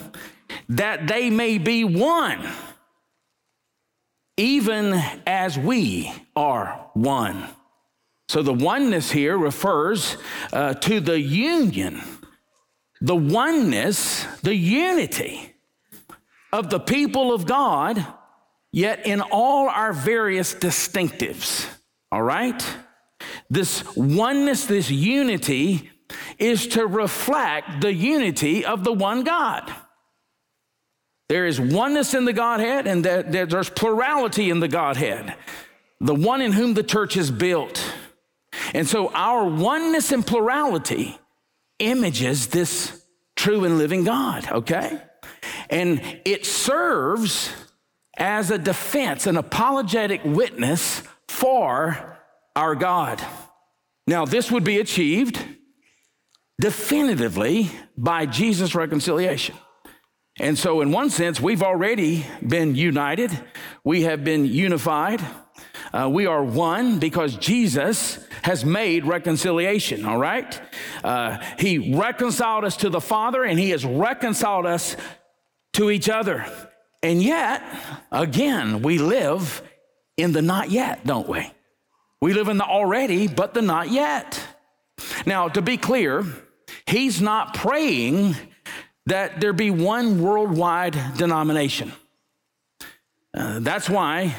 that 0.68 1.06
they 1.06 1.30
may 1.30 1.58
be 1.58 1.84
one, 1.84 2.46
even 4.36 4.92
as 5.26 5.58
we 5.58 6.12
are 6.34 6.90
one. 6.94 7.48
So 8.28 8.42
the 8.42 8.52
oneness 8.52 9.10
here 9.10 9.38
refers 9.38 10.16
uh, 10.52 10.74
to 10.74 11.00
the 11.00 11.20
union, 11.20 12.02
the 13.00 13.14
oneness, 13.14 14.24
the 14.42 14.54
unity 14.54 15.54
of 16.52 16.70
the 16.70 16.80
people 16.80 17.32
of 17.32 17.46
God, 17.46 18.04
yet 18.72 19.06
in 19.06 19.20
all 19.20 19.68
our 19.68 19.92
various 19.92 20.54
distinctives. 20.54 21.68
All 22.10 22.22
right? 22.22 22.64
This 23.48 23.84
oneness, 23.96 24.66
this 24.66 24.90
unity 24.90 25.90
is 26.38 26.66
to 26.68 26.86
reflect 26.86 27.80
the 27.80 27.92
unity 27.92 28.64
of 28.64 28.84
the 28.84 28.92
one 28.92 29.22
God. 29.22 29.72
There 31.28 31.46
is 31.46 31.60
oneness 31.60 32.14
in 32.14 32.24
the 32.24 32.32
Godhead, 32.32 32.86
and 32.86 33.04
there's 33.04 33.70
plurality 33.70 34.50
in 34.50 34.60
the 34.60 34.68
Godhead, 34.68 35.34
the 36.00 36.14
one 36.14 36.40
in 36.40 36.52
whom 36.52 36.74
the 36.74 36.84
church 36.84 37.16
is 37.16 37.30
built. 37.30 37.82
And 38.76 38.86
so 38.86 39.08
our 39.08 39.42
oneness 39.42 40.12
and 40.12 40.24
plurality 40.24 41.18
images 41.78 42.48
this 42.48 43.02
true 43.34 43.64
and 43.64 43.78
living 43.78 44.04
God, 44.04 44.46
okay? 44.52 45.00
And 45.70 46.02
it 46.26 46.44
serves 46.44 47.50
as 48.18 48.50
a 48.50 48.58
defense, 48.58 49.26
an 49.26 49.38
apologetic 49.38 50.20
witness 50.26 51.02
for 51.26 52.18
our 52.54 52.74
God. 52.74 53.24
Now, 54.06 54.26
this 54.26 54.52
would 54.52 54.62
be 54.62 54.78
achieved 54.78 55.42
definitively 56.60 57.70
by 57.96 58.26
Jesus' 58.26 58.74
reconciliation. 58.74 59.56
And 60.38 60.58
so, 60.58 60.82
in 60.82 60.92
one 60.92 61.08
sense, 61.08 61.40
we've 61.40 61.62
already 61.62 62.26
been 62.46 62.74
united, 62.74 63.30
we 63.84 64.02
have 64.02 64.22
been 64.22 64.44
unified. 64.44 65.24
Uh, 65.92 66.10
we 66.10 66.26
are 66.26 66.42
one 66.42 66.98
because 66.98 67.36
Jesus 67.36 68.18
has 68.46 68.64
made 68.64 69.04
reconciliation, 69.04 70.04
all 70.04 70.18
right? 70.18 70.60
Uh, 71.02 71.36
he 71.58 71.92
reconciled 71.96 72.64
us 72.64 72.76
to 72.76 72.88
the 72.88 73.00
Father 73.00 73.42
and 73.42 73.58
He 73.58 73.70
has 73.70 73.84
reconciled 73.84 74.66
us 74.66 74.96
to 75.72 75.90
each 75.90 76.08
other. 76.08 76.46
And 77.02 77.20
yet, 77.20 77.60
again, 78.12 78.82
we 78.82 78.98
live 78.98 79.62
in 80.16 80.30
the 80.30 80.42
not 80.42 80.70
yet, 80.70 81.04
don't 81.04 81.28
we? 81.28 81.50
We 82.20 82.34
live 82.34 82.46
in 82.46 82.56
the 82.56 82.64
already, 82.64 83.26
but 83.26 83.52
the 83.52 83.62
not 83.62 83.90
yet. 83.90 84.40
Now, 85.26 85.48
to 85.48 85.60
be 85.60 85.76
clear, 85.76 86.24
he's 86.86 87.20
not 87.20 87.54
praying 87.54 88.36
that 89.06 89.40
there 89.40 89.54
be 89.54 89.70
one 89.70 90.22
worldwide 90.22 90.96
denomination. 91.16 91.92
Uh, 93.34 93.58
that's 93.58 93.90
why 93.90 94.36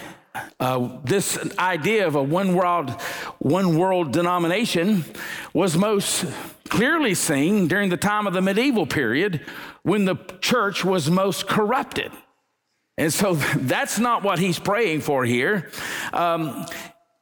uh, 0.60 1.00
this 1.04 1.38
idea 1.58 2.08
of 2.08 2.16
a 2.16 2.24
one 2.24 2.56
world, 2.56 2.90
one 3.40 3.78
world 3.78 4.12
denomination 4.12 5.06
was 5.54 5.78
most 5.78 6.26
clearly 6.70 7.14
seen 7.14 7.68
during 7.68 7.90
the 7.90 7.98
time 7.98 8.28
of 8.28 8.34
the 8.34 8.42
medieval 8.42 8.86
period 8.86 9.42
when 9.84 10.06
the 10.06 10.16
church 10.42 10.84
was 10.84 11.10
most 11.10 11.48
corrupted. 11.48 12.12
And 12.98 13.14
so 13.14 13.36
that's 13.56 14.00
not 14.00 14.24
what 14.24 14.40
he's 14.40 14.60
praying 14.60 15.02
for 15.02 15.26
here. 15.26 15.72
Um, 16.14 16.66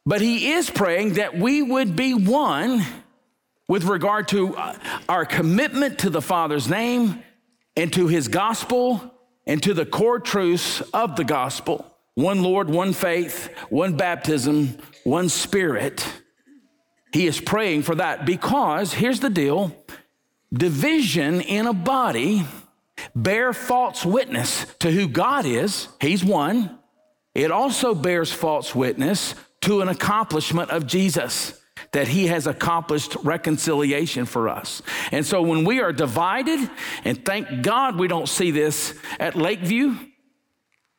but 0.06 0.22
he 0.22 0.52
is 0.52 0.70
praying 0.70 1.16
that 1.16 1.38
we 1.38 1.62
would 1.62 1.96
be 1.96 2.14
one 2.14 2.84
with 3.68 3.86
regard 3.86 4.28
to 4.30 4.56
uh, 4.56 4.78
our 5.10 5.26
commitment 5.26 6.00
to 6.00 6.10
the 6.10 6.22
Father's 6.22 6.70
name 6.70 7.24
and 7.76 7.92
to 7.94 8.08
his 8.08 8.28
gospel 8.28 9.12
and 9.48 9.62
to 9.64 9.74
the 9.74 9.86
core 9.86 10.20
truths 10.20 10.82
of 10.94 11.16
the 11.16 11.24
gospel 11.24 11.95
one 12.16 12.42
Lord, 12.42 12.70
one 12.70 12.94
faith, 12.94 13.50
one 13.70 13.98
baptism, 13.98 14.78
one 15.04 15.30
spirit. 15.30 16.08
He 17.14 17.28
is 17.28 17.40
praying 17.40 17.84
for 17.84 17.96
that 17.96 18.26
because 18.26 18.94
here's 18.94 19.20
the 19.20 19.30
deal 19.30 19.76
division 20.54 21.42
in 21.42 21.68
a 21.68 21.74
body 21.74 22.46
bear 23.16 23.54
false 23.54 24.06
witness 24.06 24.66
to 24.80 24.92
who 24.92 25.08
God 25.08 25.46
is, 25.46 25.90
He's 26.02 26.24
one. 26.24 26.80
It 27.34 27.52
also 27.52 27.94
bears 27.94 28.32
false 28.32 28.74
witness 28.74 29.36
to 29.62 29.82
an 29.82 29.90
accomplishment 29.90 30.70
of 30.70 30.88
Jesus, 30.88 31.62
that 31.92 32.08
He 32.08 32.28
has 32.28 32.48
accomplished 32.48 33.16
reconciliation 33.24 34.26
for 34.26 34.48
us. 34.48 34.82
And 35.12 35.26
so 35.26 35.42
when 35.42 35.66
we 35.66 35.82
are 35.82 35.92
divided, 35.92 36.70
and 37.04 37.26
thank 37.26 37.62
God 37.62 37.98
we 37.98 38.08
don't 38.08 38.30
see 38.30 38.52
this 38.52 38.98
at 39.20 39.36
Lakeview, 39.36 39.96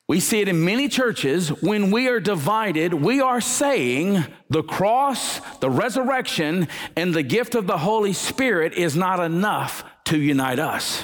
we 0.09 0.21
see 0.21 0.41
it 0.41 0.49
in 0.49 0.65
many 0.65 0.89
churches. 0.89 1.49
When 1.49 1.91
we 1.91 2.09
are 2.09 2.21
divided, 2.21 2.95
we 2.95 3.21
are 3.21 3.41
saying 3.41 4.25
the 4.49 4.63
cross, 4.63 5.41
the 5.59 5.71
resurrection, 5.71 6.69
and 6.97 7.13
the 7.13 7.25
gift 7.25 7.55
of 7.55 7.67
the 7.67 7.79
Holy 7.79 8.13
Spirit 8.13 8.75
is 8.75 8.95
not 8.95 9.19
enough 9.19 9.85
to 10.05 10.19
unite 10.19 10.61
us. 10.61 11.03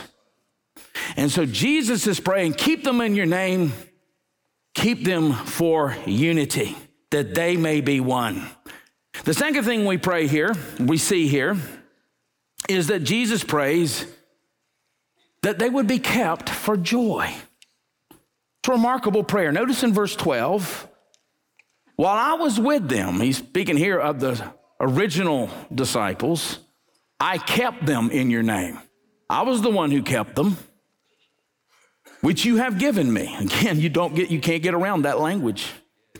And 1.17 1.31
so 1.31 1.45
Jesus 1.47 2.07
is 2.07 2.21
praying, 2.21 2.55
keep 2.55 2.85
them 2.85 3.01
in 3.01 3.17
your 3.17 3.27
name, 3.27 3.73
keep 4.75 5.05
them 5.05 5.33
for 5.33 5.97
unity, 6.07 6.77
that 7.11 7.35
they 7.35 7.57
may 7.57 7.81
be 7.81 7.99
one. 7.99 8.47
The 9.25 9.35
second 9.35 9.65
thing 9.65 9.85
we 9.85 9.99
pray 9.99 10.29
here, 10.29 10.55
we 10.79 10.97
see 10.97 11.27
here, 11.27 11.57
is 12.69 12.87
that 12.87 13.01
Jesus 13.01 13.43
prays 13.43 14.07
that 15.43 15.59
they 15.59 15.69
would 15.69 15.89
be 15.89 15.99
kept 15.99 16.49
for 16.49 16.77
joy. 16.77 17.35
It's 18.63 18.69
a 18.69 18.73
remarkable 18.73 19.25
prayer. 19.25 19.51
Notice 19.51 19.83
in 19.83 19.93
verse 19.93 20.15
12, 20.15 20.89
while 21.97 22.17
I 22.17 22.35
was 22.35 22.61
with 22.61 22.89
them, 22.89 23.21
he's 23.21 23.39
speaking 23.39 23.77
here 23.77 23.99
of 23.99 24.21
the 24.21 24.43
original 24.81 25.51
disciples, 25.75 26.59
I 27.19 27.39
kept 27.39 27.87
them 27.87 28.11
in 28.11 28.31
your 28.31 28.43
name. 28.43 28.79
I 29.29 29.43
was 29.43 29.63
the 29.63 29.71
one 29.71 29.91
who 29.91 30.03
kept 30.03 30.37
them 30.37 30.57
which 32.23 32.45
you 32.45 32.57
have 32.57 32.79
given 32.79 33.13
me. 33.13 33.37
Again, 33.41 33.79
you 33.79 33.91
don't 33.91 34.15
get 34.15 34.31
you 34.31 34.41
can't 34.41 34.63
get 34.63 34.75
around 34.75 35.03
that 35.03 35.21
language. 35.21 35.71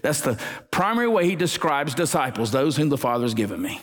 That's 0.03 0.21
the 0.21 0.39
primary 0.71 1.09
way 1.09 1.27
he 1.27 1.37
describes 1.37 1.95
disciples, 1.95 2.51
those 2.51 2.77
whom 2.77 2.91
the 2.91 2.99
Father 2.99 3.25
has 3.25 3.35
given 3.35 3.63
me. 3.63 3.81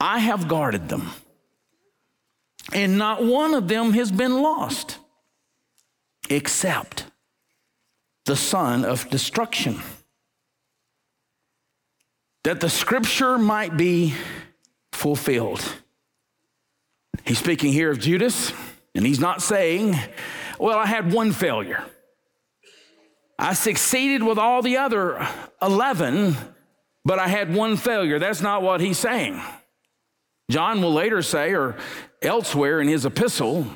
I 0.00 0.18
have 0.18 0.48
guarded 0.48 0.88
them, 0.88 1.10
and 2.72 2.98
not 2.98 3.24
one 3.24 3.54
of 3.54 3.68
them 3.68 3.92
has 3.92 4.10
been 4.10 4.42
lost, 4.42 4.98
except 6.30 7.04
the 8.24 8.36
son 8.36 8.84
of 8.84 9.08
destruction. 9.10 9.80
That 12.44 12.60
the 12.60 12.70
scripture 12.70 13.38
might 13.38 13.76
be 13.76 14.14
fulfilled. 14.92 15.62
He's 17.24 17.38
speaking 17.38 17.72
here 17.72 17.90
of 17.90 17.98
Judas, 17.98 18.52
and 18.94 19.04
he's 19.04 19.20
not 19.20 19.42
saying, 19.42 19.96
Well, 20.58 20.78
I 20.78 20.86
had 20.86 21.12
one 21.12 21.32
failure. 21.32 21.84
I 23.38 23.52
succeeded 23.52 24.22
with 24.22 24.38
all 24.38 24.62
the 24.62 24.78
other 24.78 25.26
11, 25.60 26.36
but 27.04 27.18
I 27.18 27.28
had 27.28 27.54
one 27.54 27.76
failure. 27.76 28.18
That's 28.18 28.40
not 28.40 28.62
what 28.62 28.80
he's 28.80 28.98
saying. 28.98 29.42
John 30.50 30.80
will 30.80 30.92
later 30.92 31.22
say, 31.22 31.52
or 31.52 31.76
elsewhere 32.22 32.80
in 32.80 32.88
his 32.88 33.04
epistle, 33.04 33.66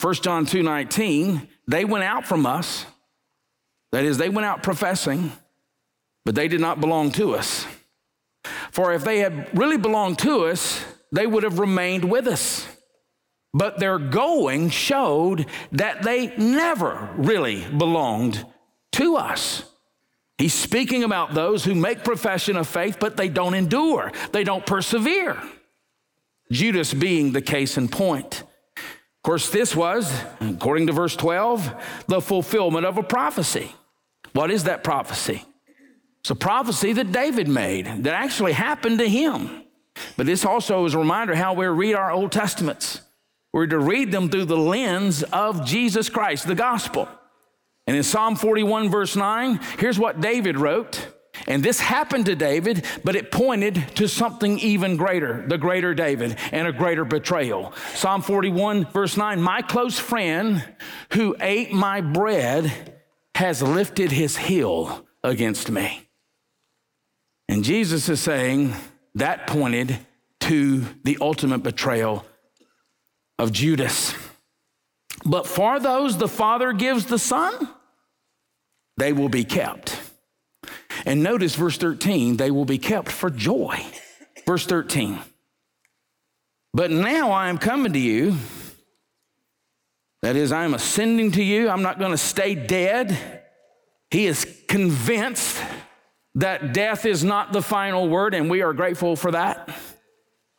1 0.00 0.14
John 0.14 0.46
2 0.46 0.62
19, 0.62 1.48
they 1.68 1.84
went 1.84 2.02
out 2.02 2.26
from 2.26 2.46
us. 2.46 2.84
That 3.92 4.04
is, 4.04 4.18
they 4.18 4.28
went 4.28 4.46
out 4.46 4.62
professing, 4.62 5.32
but 6.24 6.34
they 6.34 6.48
did 6.48 6.60
not 6.60 6.80
belong 6.80 7.12
to 7.12 7.34
us. 7.34 7.66
For 8.70 8.92
if 8.92 9.04
they 9.04 9.18
had 9.18 9.56
really 9.56 9.76
belonged 9.76 10.18
to 10.20 10.46
us, 10.46 10.84
they 11.12 11.26
would 11.26 11.42
have 11.42 11.58
remained 11.58 12.04
with 12.04 12.26
us. 12.26 12.66
But 13.54 13.78
their 13.78 13.98
going 13.98 14.70
showed 14.70 15.46
that 15.72 16.02
they 16.02 16.36
never 16.36 17.10
really 17.16 17.64
belonged 17.64 18.44
to 18.92 19.16
us. 19.16 19.62
He's 20.36 20.54
speaking 20.54 21.02
about 21.02 21.34
those 21.34 21.64
who 21.64 21.74
make 21.74 22.04
profession 22.04 22.56
of 22.56 22.68
faith, 22.68 22.98
but 23.00 23.16
they 23.16 23.28
don't 23.28 23.54
endure, 23.54 24.12
they 24.32 24.44
don't 24.44 24.64
persevere. 24.64 25.40
Judas 26.50 26.94
being 26.94 27.32
the 27.32 27.42
case 27.42 27.76
in 27.76 27.88
point. 27.88 28.42
Of 29.18 29.22
course, 29.22 29.50
this 29.50 29.74
was, 29.74 30.12
according 30.40 30.86
to 30.86 30.92
verse 30.92 31.16
12, 31.16 32.04
the 32.06 32.20
fulfillment 32.20 32.86
of 32.86 32.98
a 32.98 33.02
prophecy. 33.02 33.74
What 34.32 34.50
is 34.50 34.64
that 34.64 34.84
prophecy? 34.84 35.44
It's 36.20 36.30
a 36.30 36.36
prophecy 36.36 36.92
that 36.92 37.12
David 37.12 37.48
made 37.48 37.86
that 38.04 38.14
actually 38.14 38.52
happened 38.52 38.98
to 38.98 39.08
him. 39.08 39.64
But 40.16 40.26
this 40.26 40.44
also 40.44 40.84
is 40.84 40.94
a 40.94 40.98
reminder 40.98 41.34
how 41.34 41.54
we 41.54 41.66
read 41.66 41.94
our 41.94 42.10
Old 42.10 42.32
Testaments. 42.32 43.00
We're 43.52 43.66
to 43.66 43.78
read 43.78 44.12
them 44.12 44.28
through 44.28 44.44
the 44.44 44.56
lens 44.56 45.22
of 45.24 45.64
Jesus 45.64 46.08
Christ, 46.08 46.46
the 46.46 46.54
gospel. 46.54 47.08
And 47.86 47.96
in 47.96 48.02
Psalm 48.02 48.36
41, 48.36 48.90
verse 48.90 49.16
9, 49.16 49.60
here's 49.78 49.98
what 49.98 50.20
David 50.20 50.58
wrote. 50.58 51.08
And 51.46 51.62
this 51.62 51.80
happened 51.80 52.26
to 52.26 52.36
David, 52.36 52.84
but 53.04 53.16
it 53.16 53.30
pointed 53.30 53.96
to 53.96 54.08
something 54.08 54.58
even 54.58 54.96
greater, 54.96 55.44
the 55.46 55.58
greater 55.58 55.94
David, 55.94 56.36
and 56.52 56.66
a 56.66 56.72
greater 56.72 57.04
betrayal. 57.04 57.72
Psalm 57.94 58.22
41, 58.22 58.86
verse 58.86 59.16
9 59.16 59.40
My 59.40 59.62
close 59.62 59.98
friend 59.98 60.64
who 61.12 61.36
ate 61.40 61.72
my 61.72 62.00
bread 62.00 62.94
has 63.34 63.62
lifted 63.62 64.10
his 64.10 64.36
heel 64.36 65.06
against 65.22 65.70
me. 65.70 66.08
And 67.48 67.64
Jesus 67.64 68.08
is 68.08 68.20
saying 68.20 68.74
that 69.14 69.46
pointed 69.46 69.98
to 70.40 70.84
the 71.04 71.18
ultimate 71.20 71.62
betrayal 71.62 72.24
of 73.38 73.52
Judas. 73.52 74.14
But 75.24 75.46
for 75.46 75.80
those 75.80 76.18
the 76.18 76.28
Father 76.28 76.72
gives 76.72 77.06
the 77.06 77.18
Son, 77.18 77.68
they 78.96 79.12
will 79.12 79.28
be 79.28 79.44
kept. 79.44 80.07
And 81.04 81.22
notice 81.22 81.54
verse 81.54 81.76
13, 81.76 82.36
they 82.36 82.50
will 82.50 82.64
be 82.64 82.78
kept 82.78 83.10
for 83.10 83.30
joy. 83.30 83.84
Verse 84.46 84.66
13. 84.66 85.18
But 86.74 86.90
now 86.90 87.30
I 87.30 87.48
am 87.48 87.58
coming 87.58 87.92
to 87.92 87.98
you. 87.98 88.36
That 90.22 90.36
is, 90.36 90.52
I 90.52 90.64
am 90.64 90.74
ascending 90.74 91.32
to 91.32 91.42
you. 91.42 91.68
I'm 91.68 91.82
not 91.82 91.98
going 91.98 92.10
to 92.10 92.18
stay 92.18 92.54
dead. 92.54 93.42
He 94.10 94.26
is 94.26 94.64
convinced 94.68 95.62
that 96.34 96.72
death 96.72 97.04
is 97.04 97.24
not 97.24 97.52
the 97.52 97.62
final 97.62 98.08
word, 98.08 98.34
and 98.34 98.50
we 98.50 98.62
are 98.62 98.72
grateful 98.72 99.16
for 99.16 99.32
that. 99.32 99.68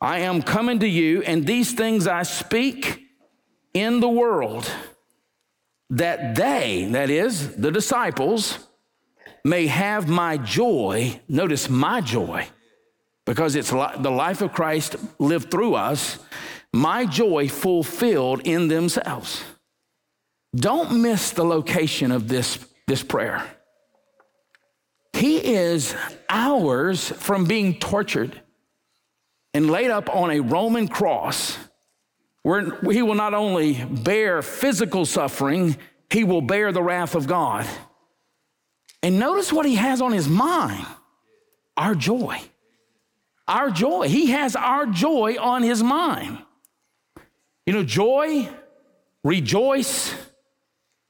I 0.00 0.20
am 0.20 0.42
coming 0.42 0.80
to 0.80 0.88
you, 0.88 1.22
and 1.22 1.46
these 1.46 1.72
things 1.72 2.06
I 2.06 2.22
speak 2.22 3.02
in 3.74 4.00
the 4.00 4.08
world 4.08 4.70
that 5.90 6.36
they, 6.36 6.88
that 6.92 7.10
is, 7.10 7.56
the 7.56 7.70
disciples, 7.70 8.58
may 9.44 9.66
have 9.66 10.08
my 10.08 10.36
joy. 10.36 11.20
Notice 11.28 11.68
my 11.68 12.00
joy, 12.00 12.46
because 13.26 13.54
it's 13.56 13.70
the 13.70 14.10
life 14.10 14.42
of 14.42 14.52
Christ 14.52 14.96
lived 15.18 15.50
through 15.50 15.74
us, 15.74 16.18
my 16.72 17.06
joy 17.06 17.48
fulfilled 17.48 18.42
in 18.44 18.68
themselves. 18.68 19.42
Don't 20.54 21.02
miss 21.02 21.30
the 21.30 21.44
location 21.44 22.12
of 22.12 22.28
this, 22.28 22.58
this 22.86 23.02
prayer. 23.02 23.44
He 25.12 25.38
is 25.54 25.94
hours 26.28 27.08
from 27.10 27.44
being 27.44 27.78
tortured 27.78 28.40
and 29.52 29.70
laid 29.70 29.90
up 29.90 30.08
on 30.14 30.30
a 30.30 30.40
Roman 30.40 30.88
cross 30.88 31.58
where 32.42 32.80
he 32.90 33.02
will 33.02 33.14
not 33.14 33.34
only 33.34 33.84
bear 33.84 34.42
physical 34.42 35.04
suffering, 35.04 35.76
he 36.08 36.24
will 36.24 36.40
bear 36.40 36.72
the 36.72 36.82
wrath 36.82 37.14
of 37.14 37.26
God. 37.26 37.66
And 39.02 39.18
notice 39.18 39.52
what 39.52 39.66
he 39.66 39.76
has 39.76 40.00
on 40.00 40.12
his 40.12 40.28
mind 40.28 40.86
our 41.76 41.94
joy. 41.94 42.40
Our 43.48 43.70
joy. 43.70 44.08
He 44.08 44.30
has 44.30 44.54
our 44.54 44.86
joy 44.86 45.36
on 45.40 45.62
his 45.62 45.82
mind. 45.82 46.38
You 47.66 47.72
know, 47.72 47.82
joy, 47.82 48.48
rejoice, 49.24 50.14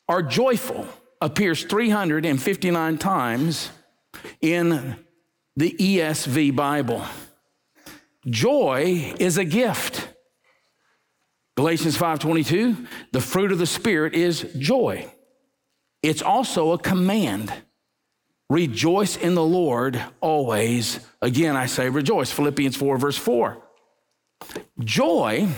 or 0.09 0.22
joyful 0.22 0.87
appears 1.20 1.64
359 1.64 2.98
times 2.98 3.70
in 4.40 4.96
the 5.57 5.72
ESV 5.79 6.55
Bible. 6.55 7.05
Joy 8.26 9.14
is 9.18 9.38
a 9.38 9.44
gift. 9.44 10.09
Galatians 11.57 11.96
5:22, 11.96 12.87
the 13.12 13.20
fruit 13.20 13.53
of 13.53 13.59
the 13.59 13.66
spirit 13.66 14.14
is 14.14 14.46
joy. 14.59 15.12
It's 16.03 16.22
also 16.22 16.72
a 16.72 16.79
command. 16.79 17.53
Rejoice 18.50 19.16
in 19.16 19.36
the 19.36 19.44
Lord 19.44 20.02
always. 20.20 20.98
Again, 21.22 21.56
I 21.56 21.66
say 21.66 21.88
rejoice. 21.88 22.32
Philippians 22.32 22.76
4, 22.76 22.98
verse 22.98 23.16
4. 23.16 23.62
Joy 24.80 25.48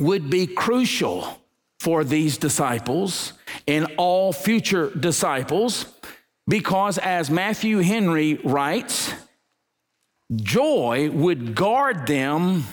would 0.00 0.28
be 0.28 0.48
crucial 0.48 1.40
for 1.78 2.02
these 2.02 2.38
disciples 2.38 3.34
and 3.68 3.86
all 3.98 4.32
future 4.32 4.90
disciples 4.90 5.86
because, 6.48 6.98
as 6.98 7.30
Matthew 7.30 7.78
Henry 7.78 8.34
writes, 8.34 9.12
joy 10.34 11.08
would 11.10 11.54
guard 11.54 12.08
them 12.08 12.64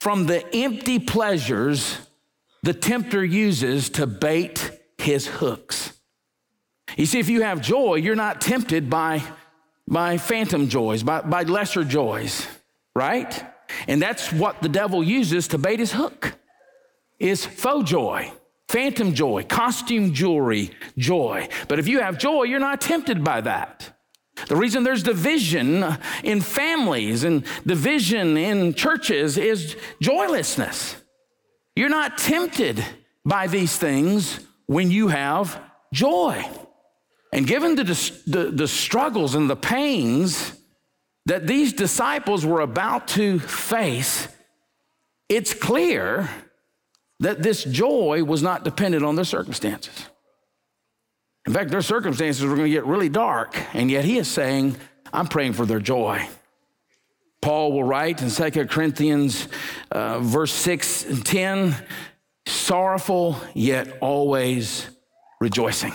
from 0.00 0.26
the 0.26 0.46
empty 0.54 0.98
pleasures 0.98 1.96
the 2.62 2.74
tempter 2.74 3.24
uses 3.24 3.88
to 3.90 4.06
bait 4.06 4.78
his 4.98 5.26
hooks. 5.26 5.95
You 6.96 7.04
see, 7.04 7.18
if 7.18 7.28
you 7.28 7.42
have 7.42 7.60
joy, 7.60 7.96
you're 7.96 8.16
not 8.16 8.40
tempted 8.40 8.88
by, 8.88 9.22
by 9.86 10.16
phantom 10.16 10.68
joys, 10.68 11.02
by, 11.02 11.20
by 11.20 11.42
lesser 11.42 11.84
joys, 11.84 12.46
right? 12.94 13.44
And 13.86 14.00
that's 14.00 14.32
what 14.32 14.62
the 14.62 14.68
devil 14.68 15.04
uses 15.04 15.48
to 15.48 15.58
bait 15.58 15.78
his 15.78 15.92
hook 15.92 16.34
is 17.18 17.44
faux 17.44 17.88
joy, 17.88 18.32
phantom 18.68 19.12
joy, 19.12 19.44
costume 19.44 20.14
jewelry 20.14 20.70
joy. 20.96 21.48
But 21.68 21.78
if 21.78 21.86
you 21.86 22.00
have 22.00 22.18
joy, 22.18 22.44
you're 22.44 22.58
not 22.58 22.80
tempted 22.80 23.22
by 23.22 23.42
that. 23.42 23.92
The 24.48 24.56
reason 24.56 24.82
there's 24.82 25.02
division 25.02 25.84
in 26.22 26.40
families 26.40 27.24
and 27.24 27.44
division 27.66 28.36
in 28.36 28.74
churches 28.74 29.36
is 29.38 29.76
joylessness. 30.00 30.96
You're 31.74 31.88
not 31.88 32.16
tempted 32.18 32.82
by 33.24 33.48
these 33.48 33.76
things 33.76 34.40
when 34.66 34.90
you 34.90 35.08
have 35.08 35.60
joy. 35.92 36.46
And 37.32 37.46
given 37.46 37.74
the, 37.74 37.84
the, 38.26 38.50
the, 38.50 38.68
struggles 38.68 39.34
and 39.34 39.50
the 39.50 39.56
pains 39.56 40.52
that 41.26 41.46
these 41.46 41.72
disciples 41.72 42.46
were 42.46 42.60
about 42.60 43.08
to 43.08 43.38
face, 43.40 44.28
it's 45.28 45.52
clear 45.52 46.30
that 47.20 47.42
this 47.42 47.64
joy 47.64 48.22
was 48.24 48.42
not 48.42 48.64
dependent 48.64 49.04
on 49.04 49.16
their 49.16 49.24
circumstances. 49.24 50.06
In 51.46 51.52
fact, 51.52 51.70
their 51.70 51.82
circumstances 51.82 52.44
were 52.44 52.56
going 52.56 52.66
to 52.66 52.70
get 52.70 52.86
really 52.86 53.08
dark, 53.08 53.56
and 53.74 53.90
yet 53.90 54.04
he 54.04 54.18
is 54.18 54.28
saying, 54.28 54.76
I'm 55.12 55.26
praying 55.26 55.54
for 55.54 55.64
their 55.64 55.80
joy. 55.80 56.28
Paul 57.40 57.72
will 57.72 57.84
write 57.84 58.22
in 58.22 58.30
2 58.30 58.66
Corinthians 58.66 59.48
uh, 59.90 60.18
verse 60.18 60.52
6 60.52 61.04
and 61.04 61.24
10, 61.24 61.76
sorrowful 62.46 63.36
yet 63.54 63.98
always 64.00 64.88
rejoicing. 65.40 65.92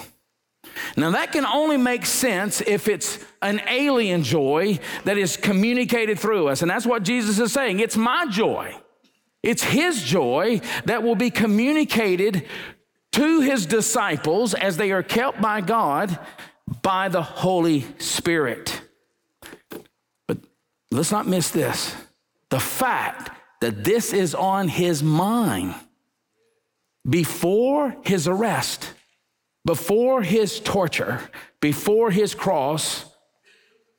Now, 0.98 1.12
that 1.12 1.32
can 1.32 1.46
only 1.46 1.78
make 1.78 2.06
sense 2.06 2.62
if 2.62 2.88
it's 2.88 3.20
an 3.42 3.62
alien 3.68 4.24
joy 4.24 4.80
that 5.04 5.18
is 5.18 5.38
communicated 5.38 6.20
through 6.20 6.48
us. 6.48 6.62
And 6.62 6.70
that's 6.70 6.86
what 6.86 7.04
Jesus 7.04 7.40
is 7.40 7.52
saying. 7.52 7.80
It's 7.80 7.98
my 7.98 8.28
joy. 8.28 8.76
It's 9.44 9.64
his 9.64 10.04
joy 10.04 10.62
that 10.86 11.04
will 11.04 11.16
be 11.16 11.32
communicated 11.32 12.48
to 13.14 13.42
his 13.42 13.66
disciples 13.66 14.54
as 14.54 14.78
they 14.78 14.92
are 14.92 15.04
kept 15.04 15.42
by 15.42 15.62
God 15.62 16.18
by 16.82 17.10
the 17.10 17.22
Holy 17.22 17.86
Spirit. 17.98 18.82
But 20.28 20.38
let's 20.92 21.12
not 21.12 21.28
miss 21.28 21.50
this 21.50 21.96
the 22.50 22.60
fact 22.60 23.32
that 23.62 23.84
this 23.84 24.14
is 24.14 24.36
on 24.36 24.68
his 24.68 25.02
mind 25.02 25.74
before 27.10 27.96
his 28.04 28.28
arrest, 28.28 28.94
before 29.66 30.22
his 30.22 30.60
torture, 30.60 31.22
before 31.60 32.12
his 32.12 32.34
cross, 32.34 33.06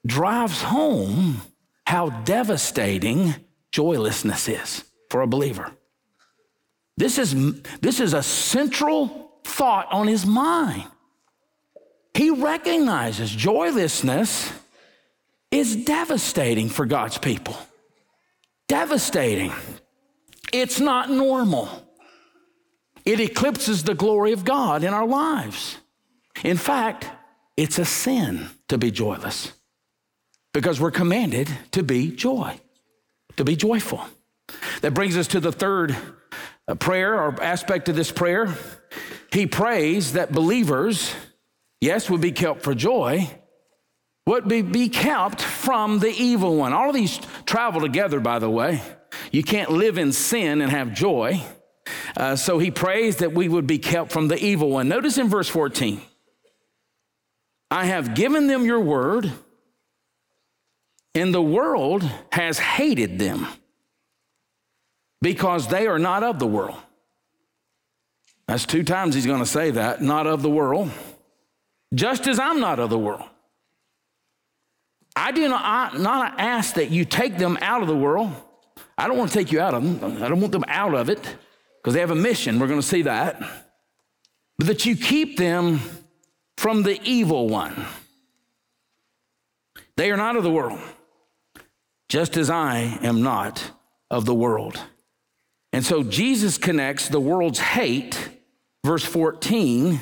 drives 0.07 0.63
home 0.63 1.41
how 1.87 2.11
devastating 2.11 3.35
joylessness 3.71 4.49
is 4.49 4.85
for 5.11 5.23
a 5.23 5.27
believer. 5.27 5.71
This 6.97 7.19
is, 7.19 7.35
this 7.81 8.01
is 8.01 8.13
a 8.13 8.23
central 8.23 9.33
thought 9.45 9.87
on 9.91 10.07
his 10.07 10.27
mind. 10.27 10.85
He 12.15 12.31
recognizes 12.31 13.31
joylessness 13.31 14.53
is 15.51 15.77
devastating 15.85 16.69
for 16.69 16.87
God's 16.87 17.19
people. 17.19 17.57
Devastating. 18.69 19.53
It's 20.53 20.81
not 20.81 21.11
normal. 21.11 21.69
It 23.05 23.21
eclipses 23.21 23.85
the 23.85 23.95
glory 23.95 24.33
of 24.33 24.45
God 24.45 24.85
in 24.85 24.93
our 24.93 25.07
lives. 25.07 25.79
In 26.45 26.57
fact, 26.57 27.09
it's 27.57 27.79
a 27.79 27.85
sin 27.85 28.49
to 28.69 28.79
be 28.79 28.91
joyless 28.91 29.53
because 30.53 30.81
we're 30.81 30.91
commanded 30.91 31.49
to 31.73 31.83
be 31.83 32.11
joy, 32.11 32.59
to 33.37 33.45
be 33.45 33.57
joyful. 33.57 34.01
That 34.83 34.95
brings 34.95 35.17
us 35.17 35.29
to 35.29 35.41
the 35.41 35.53
third 35.53 35.97
uh, 36.69 36.75
prayer 36.75 37.21
or 37.21 37.43
aspect 37.43 37.89
of 37.89 37.97
this 37.97 38.11
prayer. 38.11 38.55
He 39.33 39.47
prays 39.47 40.13
that 40.13 40.33
believers, 40.33 41.15
yes, 41.81 42.11
would 42.11 42.21
be 42.21 42.33
kept 42.33 42.63
for 42.63 42.75
joy, 42.75 43.31
would 44.27 44.47
be, 44.47 44.63
be 44.63 44.89
kept 44.89 45.41
from 45.41 45.99
the 45.99 46.11
evil 46.11 46.57
one. 46.57 46.73
All 46.73 46.91
of 46.91 46.95
these 46.95 47.19
travel 47.47 47.81
together, 47.81 48.21
by 48.21 48.39
the 48.39 48.51
way. 48.51 48.83
You 49.31 49.43
can't 49.43 49.71
live 49.71 49.99
in 49.99 50.13
sin 50.13 50.61
and 50.61 50.71
have 50.71 50.93
joy. 50.93 51.43
Uh, 52.17 52.37
so 52.37 52.59
he 52.59 52.71
prays 52.71 53.17
that 53.17 53.33
we 53.33 53.49
would 53.49 53.67
be 53.67 53.79
kept 53.79 54.13
from 54.13 54.29
the 54.29 54.43
evil 54.43 54.71
one. 54.71 54.89
Notice 54.89 55.19
in 55.19 55.29
verse 55.29 55.49
14 55.49 56.01
I 57.71 57.87
have 57.87 58.15
given 58.15 58.49
them 58.49 58.67
your 58.67 58.81
word, 58.81 59.33
and 61.15 61.33
the 61.33 61.43
world 61.43 62.09
has 62.31 62.59
hated 62.59 63.19
them 63.19 63.47
because 65.23 65.69
they 65.69 65.87
are 65.87 65.99
not 65.99 66.23
of 66.23 66.39
the 66.39 66.47
world. 66.47 66.77
That's 68.47 68.67
two 68.67 68.83
times 68.83 69.15
he's 69.15 69.25
going 69.25 69.41
to 69.41 69.47
say 69.47 69.71
that, 69.71 70.03
not 70.03 70.27
of 70.27 70.43
the 70.43 70.51
world, 70.51 70.91
just 71.95 72.27
as 72.27 72.39
I'm 72.39 72.61
not 72.61 72.79
of 72.79 72.91
the 72.91 72.99
world. 72.99 73.25
I 75.17 75.33
do 75.33 75.49
not, 75.49 75.99
not 75.99 76.39
ask 76.39 76.75
that 76.75 76.91
you 76.91 77.05
take 77.05 77.39
them 77.39 77.57
out 77.63 77.81
of 77.81 77.89
the 77.89 77.97
world. 77.97 78.31
I 78.99 79.09
don't 79.09 79.17
want 79.17 79.31
to 79.31 79.39
take 79.39 79.53
you 79.53 79.61
out 79.61 79.73
of 79.73 79.83
them. 79.83 80.23
I 80.23 80.29
don't 80.29 80.41
want 80.41 80.53
them 80.53 80.65
out 80.69 80.95
of 80.95 81.09
it 81.09 81.21
because 81.83 81.95
they 81.95 82.01
have 82.01 82.11
a 82.11 82.17
mission. 82.17 82.61
We're 82.61 82.69
going 82.69 82.81
to 82.81 82.87
see 82.87 83.03
that. 83.03 83.43
But 84.59 84.69
that 84.69 84.87
you 84.87 84.95
keep 84.95 85.37
them 85.37 85.81
from 86.57 86.85
the 86.85 87.01
evil 87.03 87.49
one. 87.49 87.87
They 89.97 90.11
are 90.11 90.17
not 90.17 90.37
of 90.37 90.45
the 90.45 90.51
world, 90.51 90.79
just 92.09 92.37
as 92.37 92.49
I 92.51 92.99
am 93.03 93.23
not 93.23 93.73
of 94.11 94.25
the 94.25 94.35
world. 94.35 94.81
And 95.73 95.85
so 95.85 96.03
Jesus 96.03 96.59
connects 96.59 97.09
the 97.09 97.21
world's 97.21 97.59
hate, 97.59 98.17
verse 98.85 99.05
14, 99.05 100.01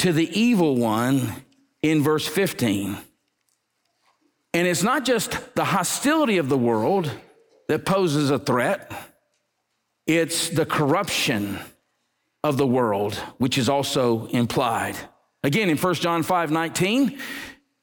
to 0.00 0.12
the 0.12 0.28
evil 0.38 0.76
one 0.76 1.44
in 1.82 2.02
verse 2.02 2.26
15. 2.26 2.96
And 4.52 4.66
it's 4.66 4.82
not 4.82 5.04
just 5.04 5.54
the 5.54 5.64
hostility 5.64 6.38
of 6.38 6.48
the 6.48 6.58
world 6.58 7.10
that 7.68 7.84
poses 7.84 8.30
a 8.30 8.38
threat, 8.38 8.90
it's 10.06 10.48
the 10.48 10.66
corruption 10.66 11.58
of 12.42 12.56
the 12.56 12.66
world, 12.66 13.14
which 13.38 13.58
is 13.58 13.68
also 13.68 14.26
implied. 14.26 14.96
Again, 15.42 15.70
in 15.70 15.76
1 15.76 15.94
John 15.94 16.22
5 16.22 16.50
19, 16.50 17.18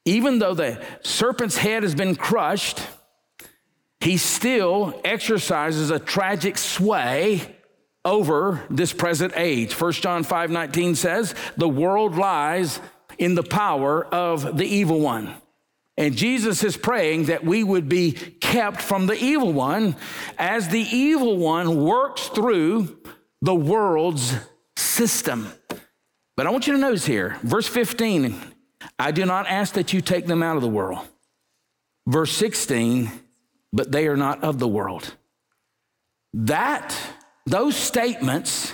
even 0.04 0.38
though 0.38 0.54
the 0.54 0.82
serpent's 1.02 1.56
head 1.56 1.82
has 1.82 1.94
been 1.94 2.16
crushed, 2.16 2.80
he 4.00 4.16
still 4.16 5.00
exercises 5.04 5.90
a 5.90 5.98
tragic 5.98 6.56
sway 6.56 7.56
over 8.04 8.64
this 8.70 8.92
present 8.92 9.32
age. 9.36 9.78
1 9.78 9.92
John 9.92 10.24
5 10.24 10.50
19 10.50 10.94
says, 10.94 11.34
The 11.56 11.68
world 11.68 12.16
lies 12.16 12.80
in 13.18 13.34
the 13.34 13.42
power 13.42 14.04
of 14.06 14.56
the 14.56 14.66
evil 14.66 15.00
one. 15.00 15.34
And 15.98 16.16
Jesus 16.16 16.62
is 16.62 16.76
praying 16.76 17.24
that 17.24 17.44
we 17.44 17.64
would 17.64 17.88
be 17.88 18.12
kept 18.12 18.80
from 18.80 19.06
the 19.06 19.20
evil 19.20 19.52
one 19.52 19.96
as 20.38 20.68
the 20.68 20.80
evil 20.80 21.36
one 21.36 21.82
works 21.82 22.28
through 22.28 22.96
the 23.42 23.54
world's 23.54 24.32
system. 24.76 25.48
But 26.36 26.46
I 26.46 26.50
want 26.50 26.68
you 26.68 26.72
to 26.74 26.78
notice 26.78 27.04
here, 27.04 27.36
verse 27.42 27.66
15, 27.66 28.40
I 28.96 29.10
do 29.10 29.26
not 29.26 29.48
ask 29.48 29.74
that 29.74 29.92
you 29.92 30.00
take 30.00 30.26
them 30.26 30.40
out 30.40 30.54
of 30.54 30.62
the 30.62 30.68
world. 30.68 31.00
Verse 32.06 32.30
16, 32.30 33.10
but 33.72 33.90
they 33.90 34.06
are 34.06 34.16
not 34.16 34.44
of 34.44 34.60
the 34.60 34.68
world. 34.68 35.16
That, 36.32 36.96
those 37.44 37.74
statements 37.74 38.72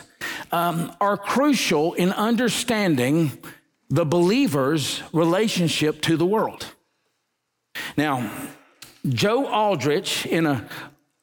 um, 0.52 0.94
are 1.00 1.16
crucial 1.16 1.94
in 1.94 2.12
understanding 2.12 3.32
the 3.88 4.04
believer's 4.04 5.02
relationship 5.14 6.02
to 6.02 6.18
the 6.18 6.26
world. 6.26 6.66
Now, 7.96 8.30
Joe 9.08 9.46
Aldrich, 9.46 10.26
in 10.26 10.46
a, 10.46 10.66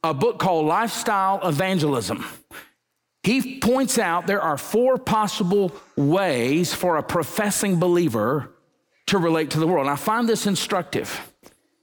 a 0.03 0.13
book 0.13 0.39
called 0.39 0.65
Lifestyle 0.65 1.47
Evangelism, 1.47 2.23
he 3.23 3.59
points 3.59 3.99
out 3.99 4.25
there 4.25 4.41
are 4.41 4.57
four 4.57 4.97
possible 4.97 5.71
ways 5.95 6.73
for 6.73 6.97
a 6.97 7.03
professing 7.03 7.79
believer 7.79 8.51
to 9.07 9.17
relate 9.17 9.51
to 9.51 9.59
the 9.59 9.67
world. 9.67 9.85
And 9.85 9.93
I 9.93 9.95
find 9.95 10.27
this 10.27 10.47
instructive 10.47 11.31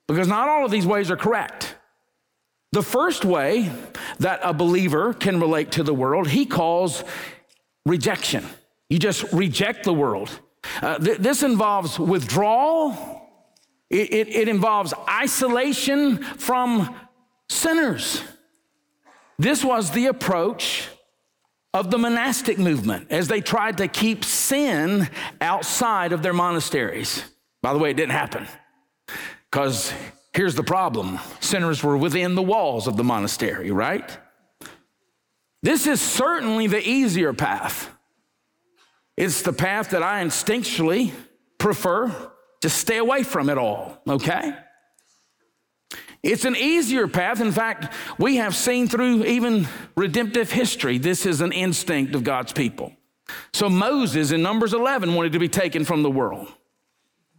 because 0.07 0.27
not 0.27 0.49
all 0.49 0.65
of 0.65 0.71
these 0.71 0.87
ways 0.87 1.11
are 1.11 1.17
correct. 1.17 1.77
The 2.73 2.83
first 2.83 3.25
way 3.25 3.71
that 4.19 4.41
a 4.43 4.53
believer 4.53 5.15
can 5.15 5.41
relate 5.41 5.73
to 5.73 5.83
the 5.83 5.95
world, 5.95 6.29
he 6.29 6.45
calls 6.45 7.05
rejection. 7.87 8.45
You 8.91 8.99
just 8.99 9.33
reject 9.33 9.85
the 9.85 9.93
world. 9.93 10.41
Uh, 10.83 10.99
th- 10.99 11.19
this 11.19 11.43
involves 11.43 11.99
withdrawal, 11.99 13.18
it, 13.91 14.13
it, 14.13 14.29
it 14.29 14.49
involves 14.49 14.93
isolation 15.09 16.19
from 16.19 16.95
sinners. 17.49 18.23
This 19.39 19.65
was 19.65 19.91
the 19.91 20.07
approach 20.07 20.89
of 21.73 21.91
the 21.91 21.99
monastic 21.99 22.59
movement 22.59 23.09
as 23.11 23.29
they 23.29 23.41
tried 23.41 23.79
to 23.79 23.89
keep 23.89 24.25
sin 24.25 25.09
outside 25.41 26.13
of 26.13 26.23
their 26.23 26.33
monasteries. 26.33 27.23
By 27.63 27.73
the 27.73 27.79
way, 27.79 27.91
it 27.91 27.97
didn't 27.97 28.13
happen 28.13 28.47
because 29.51 29.93
Here's 30.39 30.55
the 30.55 30.63
problem 30.63 31.19
sinners 31.41 31.83
were 31.83 31.97
within 31.97 32.37
the 32.37 32.43
walls 32.43 32.87
of 32.87 32.97
the 32.97 33.03
monastery, 33.03 33.73
right? 33.73 34.17
This 35.65 35.89
is 35.89 36.01
certainly 36.01 36.69
the 36.69 36.87
easier 36.89 37.33
path. 37.33 37.91
It's 39.17 39.43
the 39.43 39.53
path 39.53 39.91
that 39.91 40.05
I 40.05 40.23
instinctually 40.23 41.11
prefer 41.59 42.15
to 42.61 42.69
stay 42.69 42.99
away 42.99 43.23
from 43.23 43.49
it 43.49 43.59
all, 43.59 44.01
okay? 44.09 44.55
It's 46.23 46.45
an 46.45 46.57
easier 46.57 47.07
path. 47.07 47.41
In 47.41 47.53
fact, 47.53 47.95
we 48.19 48.37
have 48.37 48.57
seen 48.57 48.89
through 48.89 49.25
even 49.25 49.69
redemptive 49.97 50.51
history, 50.51 50.99
this 50.99 51.25
is 51.27 51.41
an 51.41 51.53
instinct 51.53 52.15
of 52.15 52.25
God's 52.25 52.53
people. 52.53 52.93
So 53.53 53.69
Moses 53.69 54.33
in 54.33 54.43
Numbers 54.43 54.75
11 54.75 55.15
wanted 55.15 55.33
to 55.33 55.39
be 55.39 55.49
taken 55.49 55.85
from 55.85 56.03
the 56.03 56.11
world. 56.11 56.53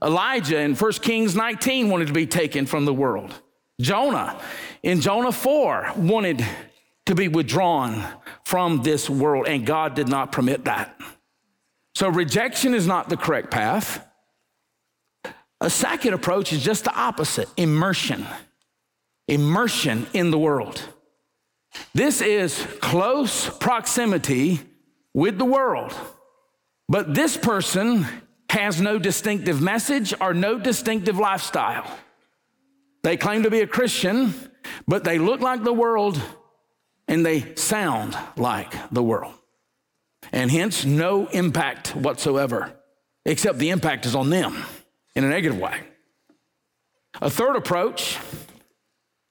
Elijah 0.03 0.59
in 0.59 0.75
1 0.75 0.91
Kings 0.93 1.35
19 1.35 1.89
wanted 1.89 2.07
to 2.07 2.13
be 2.13 2.25
taken 2.25 2.65
from 2.65 2.85
the 2.85 2.93
world. 2.93 3.33
Jonah 3.81 4.39
in 4.81 5.01
Jonah 5.01 5.31
4 5.31 5.93
wanted 5.97 6.45
to 7.05 7.15
be 7.15 7.27
withdrawn 7.27 8.05
from 8.45 8.83
this 8.83 9.09
world, 9.09 9.47
and 9.47 9.65
God 9.65 9.95
did 9.95 10.07
not 10.07 10.31
permit 10.31 10.65
that. 10.65 10.95
So 11.95 12.07
rejection 12.07 12.73
is 12.73 12.87
not 12.87 13.09
the 13.09 13.17
correct 13.17 13.51
path. 13.51 14.05
A 15.61 15.69
second 15.69 16.13
approach 16.13 16.53
is 16.53 16.63
just 16.63 16.85
the 16.85 16.95
opposite 16.95 17.49
immersion. 17.57 18.25
Immersion 19.27 20.07
in 20.13 20.31
the 20.31 20.39
world. 20.39 20.81
This 21.93 22.21
is 22.21 22.65
close 22.81 23.49
proximity 23.57 24.61
with 25.13 25.37
the 25.37 25.45
world. 25.45 25.93
But 26.87 27.13
this 27.13 27.37
person 27.37 28.05
has 28.49 28.81
no 28.81 28.97
distinctive 28.97 29.61
message 29.61 30.13
or 30.19 30.33
no 30.33 30.57
distinctive 30.57 31.17
lifestyle. 31.17 31.85
They 33.03 33.17
claim 33.17 33.43
to 33.43 33.51
be 33.51 33.61
a 33.61 33.67
Christian, 33.67 34.33
but 34.87 35.03
they 35.03 35.19
look 35.19 35.41
like 35.41 35.63
the 35.63 35.73
world 35.73 36.19
and 37.07 37.25
they 37.25 37.55
sound 37.55 38.17
like 38.37 38.73
the 38.91 39.03
world. 39.03 39.33
and 40.31 40.51
hence 40.51 40.85
no 40.85 41.27
impact 41.27 41.95
whatsoever, 41.95 42.71
except 43.25 43.57
the 43.57 43.69
impact 43.69 44.05
is 44.05 44.15
on 44.15 44.29
them 44.29 44.63
in 45.15 45.23
a 45.23 45.29
negative 45.29 45.59
way. 45.59 45.79
A 47.21 47.29
third 47.29 47.55
approach, 47.55 48.17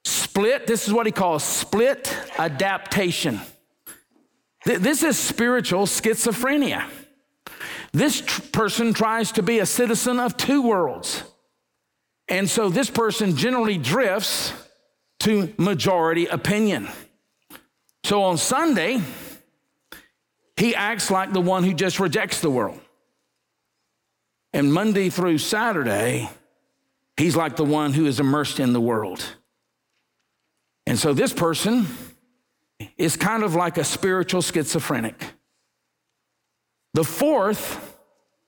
split, 0.05 0.67
this 0.67 0.87
is 0.87 0.93
what 0.93 1.05
he 1.05 1.11
calls 1.11 1.43
split 1.43 2.15
adaptation. 2.37 3.39
This 4.65 5.03
is 5.03 5.17
spiritual 5.17 5.85
schizophrenia. 5.85 6.87
This 7.91 8.21
tr- 8.21 8.41
person 8.51 8.93
tries 8.93 9.31
to 9.33 9.43
be 9.43 9.59
a 9.59 9.65
citizen 9.65 10.19
of 10.19 10.37
two 10.37 10.61
worlds. 10.61 11.23
And 12.27 12.47
so 12.47 12.69
this 12.69 12.89
person 12.89 13.35
generally 13.35 13.77
drifts 13.77 14.53
to 15.21 15.53
majority 15.57 16.27
opinion. 16.27 16.87
So 18.03 18.23
on 18.23 18.37
Sunday, 18.37 19.01
he 20.55 20.75
acts 20.75 21.09
like 21.09 21.33
the 21.33 21.41
one 21.41 21.63
who 21.63 21.73
just 21.73 21.99
rejects 21.99 22.41
the 22.41 22.51
world. 22.51 22.79
And 24.53 24.73
Monday 24.73 25.09
through 25.09 25.37
Saturday, 25.37 26.29
he's 27.17 27.35
like 27.35 27.55
the 27.55 27.65
one 27.65 27.93
who 27.93 28.05
is 28.05 28.19
immersed 28.19 28.59
in 28.59 28.73
the 28.73 28.81
world. 28.81 29.23
And 30.87 30.97
so 30.97 31.13
this 31.13 31.33
person 31.33 31.85
is 32.97 33.15
kind 33.15 33.43
of 33.43 33.55
like 33.55 33.77
a 33.77 33.83
spiritual 33.83 34.41
schizophrenic. 34.41 35.23
The 36.93 37.03
fourth 37.03 37.97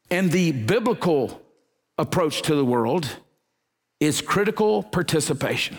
and 0.09 0.31
the 0.31 0.51
biblical 0.51 1.41
approach 1.97 2.41
to 2.43 2.55
the 2.55 2.65
world 2.65 3.07
is 3.99 4.21
critical 4.21 4.81
participation. 4.81 5.77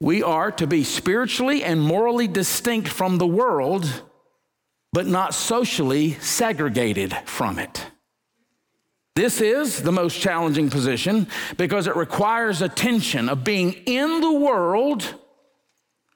We 0.00 0.22
are 0.22 0.50
to 0.52 0.66
be 0.66 0.82
spiritually 0.82 1.62
and 1.62 1.80
morally 1.80 2.26
distinct 2.26 2.88
from 2.88 3.18
the 3.18 3.26
world, 3.26 4.02
but 4.92 5.06
not 5.06 5.32
socially 5.32 6.14
segregated 6.14 7.16
from 7.24 7.60
it. 7.60 7.83
This 9.14 9.40
is 9.40 9.82
the 9.82 9.92
most 9.92 10.20
challenging 10.20 10.70
position 10.70 11.28
because 11.56 11.86
it 11.86 11.94
requires 11.94 12.62
a 12.62 12.68
tension 12.68 13.28
of 13.28 13.44
being 13.44 13.72
in 13.86 14.20
the 14.20 14.32
world, 14.32 15.14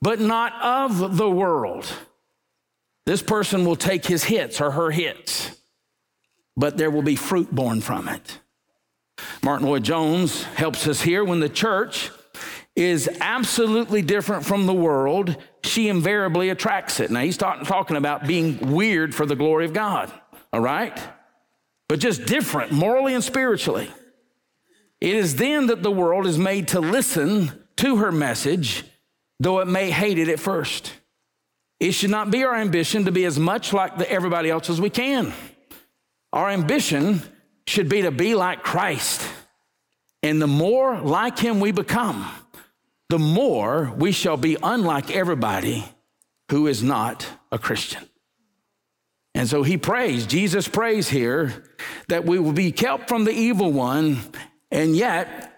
but 0.02 0.20
not 0.20 0.52
of 0.60 1.16
the 1.16 1.30
world. 1.30 1.86
This 3.06 3.22
person 3.22 3.64
will 3.64 3.76
take 3.76 4.04
his 4.04 4.24
hits 4.24 4.60
or 4.60 4.72
her 4.72 4.90
hits, 4.90 5.56
but 6.56 6.76
there 6.76 6.90
will 6.90 7.02
be 7.02 7.16
fruit 7.16 7.54
born 7.54 7.80
from 7.80 8.08
it. 8.08 8.40
Martyn 9.42 9.68
Lloyd-Jones 9.68 10.42
helps 10.42 10.86
us 10.88 11.00
here 11.00 11.24
when 11.24 11.40
the 11.40 11.48
church 11.48 12.10
is 12.74 13.08
absolutely 13.20 14.02
different 14.02 14.44
from 14.44 14.66
the 14.66 14.74
world, 14.74 15.36
she 15.64 15.88
invariably 15.88 16.50
attracts 16.50 17.00
it. 17.00 17.10
Now, 17.10 17.20
he's 17.20 17.36
talk, 17.36 17.64
talking 17.64 17.96
about 17.96 18.26
being 18.26 18.72
weird 18.72 19.14
for 19.14 19.26
the 19.26 19.34
glory 19.34 19.64
of 19.64 19.72
God, 19.72 20.12
all 20.52 20.60
right? 20.60 20.96
But 21.88 22.00
just 22.00 22.26
different 22.26 22.72
morally 22.72 23.14
and 23.14 23.24
spiritually. 23.24 23.90
It 25.00 25.14
is 25.14 25.36
then 25.36 25.68
that 25.68 25.82
the 25.82 25.90
world 25.90 26.26
is 26.26 26.38
made 26.38 26.68
to 26.68 26.80
listen 26.80 27.52
to 27.76 27.96
her 27.98 28.12
message, 28.12 28.84
though 29.40 29.60
it 29.60 29.68
may 29.68 29.90
hate 29.90 30.18
it 30.18 30.28
at 30.28 30.40
first. 30.40 30.92
It 31.80 31.92
should 31.92 32.10
not 32.10 32.30
be 32.30 32.44
our 32.44 32.56
ambition 32.56 33.04
to 33.04 33.12
be 33.12 33.24
as 33.24 33.38
much 33.38 33.72
like 33.72 34.00
everybody 34.02 34.50
else 34.50 34.68
as 34.68 34.80
we 34.80 34.90
can. 34.90 35.32
Our 36.32 36.50
ambition 36.50 37.22
should 37.66 37.88
be 37.88 38.02
to 38.02 38.10
be 38.10 38.34
like 38.34 38.62
Christ. 38.62 39.26
And 40.22 40.42
the 40.42 40.48
more 40.48 41.00
like 41.00 41.38
him 41.38 41.60
we 41.60 41.70
become, 41.70 42.28
the 43.08 43.18
more 43.18 43.92
we 43.96 44.10
shall 44.10 44.36
be 44.36 44.56
unlike 44.62 45.14
everybody 45.14 45.84
who 46.50 46.66
is 46.66 46.82
not 46.82 47.26
a 47.52 47.58
Christian. 47.58 48.08
And 49.34 49.48
so 49.48 49.62
he 49.62 49.76
prays, 49.76 50.26
Jesus 50.26 50.66
prays 50.66 51.08
here 51.08 51.64
that 52.08 52.24
we 52.24 52.38
will 52.38 52.52
be 52.52 52.72
kept 52.72 53.08
from 53.08 53.24
the 53.24 53.32
evil 53.32 53.72
one, 53.72 54.18
and 54.70 54.96
yet 54.96 55.54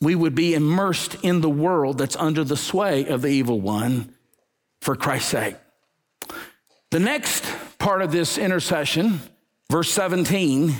we 0.00 0.14
would 0.14 0.34
be 0.34 0.54
immersed 0.54 1.16
in 1.22 1.40
the 1.40 1.50
world 1.50 1.98
that's 1.98 2.16
under 2.16 2.42
the 2.42 2.56
sway 2.56 3.06
of 3.06 3.22
the 3.22 3.28
evil 3.28 3.60
one 3.60 4.14
for 4.80 4.96
Christ's 4.96 5.30
sake. 5.30 5.56
The 6.90 7.00
next 7.00 7.44
part 7.78 8.02
of 8.02 8.10
this 8.10 8.38
intercession, 8.38 9.20
verse 9.70 9.92
17, 9.92 10.74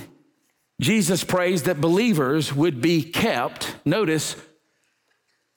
Jesus 0.80 1.22
prays 1.22 1.64
that 1.64 1.80
believers 1.80 2.52
would 2.54 2.80
be 2.80 3.02
kept, 3.02 3.74
notice, 3.84 4.34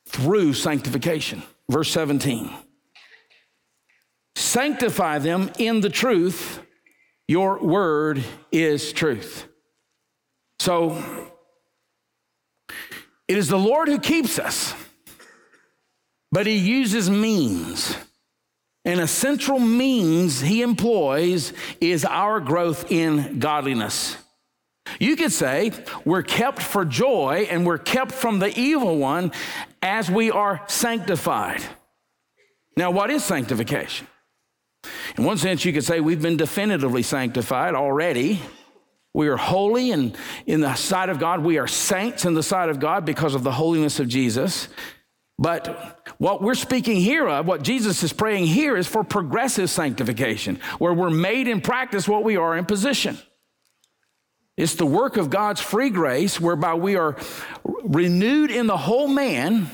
through 0.08 0.54
sanctification. 0.54 1.42
Verse 1.70 1.90
17. 1.92 2.54
Sanctify 4.54 5.18
them 5.18 5.50
in 5.58 5.82
the 5.82 5.90
truth. 5.90 6.60
Your 7.28 7.58
word 7.58 8.24
is 8.52 8.94
truth. 8.94 9.48
So 10.60 11.04
it 13.28 13.36
is 13.36 13.48
the 13.48 13.58
Lord 13.58 13.88
who 13.88 13.98
keeps 13.98 14.38
us, 14.38 14.76
but 16.32 16.46
he 16.46 16.56
uses 16.56 17.10
means. 17.10 17.98
And 18.86 19.00
a 19.00 19.08
central 19.08 19.58
means 19.58 20.42
he 20.42 20.62
employs 20.62 21.52
is 21.82 22.06
our 22.06 22.40
growth 22.40 22.92
in 22.92 23.40
godliness. 23.40 24.18
You 25.00 25.16
could 25.16 25.32
say 25.32 25.72
we're 26.06 26.22
kept 26.22 26.62
for 26.62 26.86
joy 26.86 27.48
and 27.50 27.66
we're 27.66 27.80
kept 27.80 28.12
from 28.12 28.38
the 28.38 28.56
evil 28.56 29.00
one 29.00 29.32
as 29.82 30.12
we 30.12 30.30
are 30.30 30.62
sanctified. 30.68 31.64
Now, 32.78 32.92
what 32.92 33.10
is 33.10 33.24
sanctification? 33.24 34.06
In 35.18 35.24
one 35.24 35.38
sense, 35.38 35.64
you 35.66 35.74
could 35.74 35.84
say 35.84 36.00
we've 36.00 36.22
been 36.22 36.38
definitively 36.38 37.04
sanctified 37.04 37.76
already. 37.76 38.42
We 39.14 39.28
are 39.28 39.38
holy, 39.38 39.92
and 39.92 40.18
in 40.48 40.62
the 40.62 40.74
sight 40.74 41.10
of 41.10 41.20
God, 41.20 41.42
we 41.42 41.60
are 41.60 41.68
saints 41.68 42.26
in 42.26 42.34
the 42.34 42.42
sight 42.42 42.70
of 42.70 42.80
God 42.80 43.06
because 43.06 43.36
of 43.36 43.44
the 43.44 43.52
holiness 43.52 44.00
of 44.00 44.08
Jesus. 44.08 44.70
But 45.38 46.10
what 46.18 46.42
we're 46.42 46.56
speaking 46.56 46.98
here 46.98 47.28
of, 47.28 47.46
what 47.46 47.64
Jesus 47.64 48.02
is 48.04 48.12
praying 48.12 48.46
here, 48.46 48.76
is 48.76 48.88
for 48.88 49.04
progressive 49.04 49.70
sanctification, 49.70 50.60
where 50.80 50.94
we're 50.94 51.10
made 51.10 51.48
in 51.48 51.62
practice 51.62 52.08
what 52.08 52.24
we 52.24 52.38
are 52.38 52.58
in 52.58 52.66
position. 52.66 53.18
It's 54.58 54.76
the 54.76 54.86
work 54.86 55.18
of 55.18 55.30
God's 55.30 55.62
free 55.62 55.90
grace 55.90 56.40
whereby 56.40 56.76
we 56.76 56.96
are 56.96 57.18
renewed 57.64 58.52
in 58.52 58.68
the 58.68 58.78
whole 58.78 59.08
man 59.08 59.70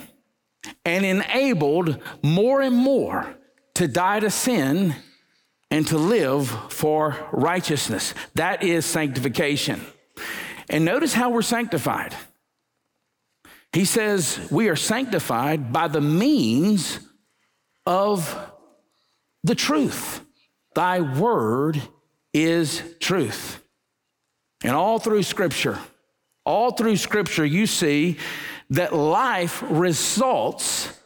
and 0.86 1.06
enabled 1.06 2.02
more 2.24 2.62
and 2.62 2.76
more 2.76 3.36
to 3.80 3.88
die 3.88 4.20
to 4.20 4.30
sin 4.30 4.94
and 5.72 5.88
to 5.88 5.98
live 5.98 6.50
for 6.70 7.16
righteousness. 7.32 8.14
That 8.36 8.62
is 8.62 8.86
sanctification. 8.86 9.80
And 10.70 10.84
notice 10.84 11.14
how 11.14 11.30
we're 11.30 11.42
sanctified. 11.44 12.14
He 13.72 13.86
says 13.86 14.38
we 14.52 14.68
are 14.68 14.76
sanctified 14.76 15.72
by 15.72 15.88
the 15.88 16.02
means 16.02 17.00
of 17.86 18.52
the 19.46 19.56
truth. 19.56 20.26
Thy 20.76 21.00
word 21.00 21.82
is 22.34 22.84
truth. 23.00 23.64
And 24.62 24.74
all 24.74 25.00
through 25.00 25.24
Scripture, 25.24 25.80
all 26.46 26.72
through 26.72 26.98
Scripture, 26.98 27.46
you 27.46 27.66
see 27.66 28.18
that 28.72 28.94
life 28.94 29.64
results 29.70 30.99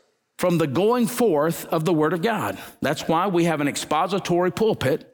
from 0.44 0.58
the 0.58 0.68
going 0.68 1.08
forth 1.08 1.66
of 1.68 1.86
the 1.86 1.94
Word 1.94 2.12
of 2.12 2.22
God. 2.22 2.58
That's 2.82 3.08
why 3.08 3.28
we 3.28 3.46
have 3.46 3.62
an 3.62 3.70
expository 3.70 4.52
pulpit 4.52 5.10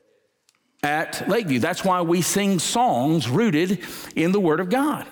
at 0.82 1.30
Lakeview. 1.30 1.60
That's 1.60 1.86
why 1.86 2.02
we 2.02 2.24
sing 2.24 2.58
songs 2.58 3.30
rooted 3.30 3.86
in 4.16 4.32
the 4.32 4.40
Word 4.40 4.60
of 4.60 4.72
God, 4.72 5.06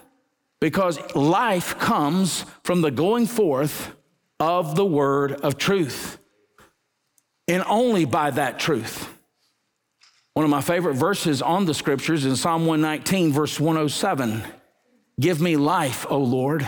because 0.59 0.97
life 1.13 1.77
comes 1.77 2.45
from 2.63 2.81
the 2.81 2.89
going 2.89 3.27
forth 3.27 3.95
of 4.39 4.75
the 4.75 4.87
Word 4.87 5.33
of 5.33 5.59
truth, 5.59 6.17
and 7.47 7.63
only 7.67 8.05
by 8.05 8.31
that 8.31 8.57
truth. 8.57 9.15
One 10.33 10.45
of 10.45 10.49
my 10.49 10.61
favorite 10.61 10.95
verses 10.95 11.43
on 11.43 11.65
the 11.65 11.75
scriptures 11.75 12.25
is 12.25 12.41
Psalm 12.41 12.65
119, 12.65 13.33
verse 13.33 13.59
107. 13.59 14.41
Give 15.19 15.39
me 15.39 15.57
life, 15.57 16.07
O 16.09 16.17
Lord, 16.17 16.67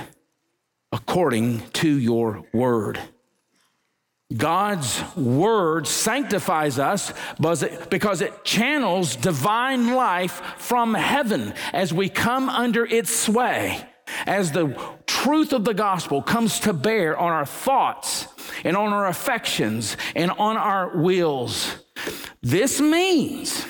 according 0.91 1.61
to 1.71 1.89
your 1.89 2.45
word. 2.53 2.99
God's 4.35 5.03
word 5.15 5.87
sanctifies 5.87 6.77
us 6.77 7.13
because 7.39 8.21
it 8.21 8.45
channels 8.45 9.15
divine 9.15 9.95
life 9.95 10.41
from 10.57 10.93
heaven 10.93 11.53
as 11.73 11.91
we 11.91 12.09
come 12.09 12.47
under 12.47 12.85
its 12.85 13.13
sway, 13.13 13.83
as 14.27 14.51
the 14.51 14.79
truth 15.07 15.51
of 15.51 15.65
the 15.65 15.73
gospel 15.73 16.21
comes 16.21 16.59
to 16.59 16.73
bear 16.73 17.17
on 17.17 17.31
our 17.31 17.45
thoughts 17.45 18.27
and 18.63 18.77
on 18.77 18.93
our 18.93 19.07
affections 19.07 19.97
and 20.15 20.29
on 20.31 20.57
our 20.57 20.95
wills. 20.95 21.75
This 22.41 22.79
means 22.79 23.65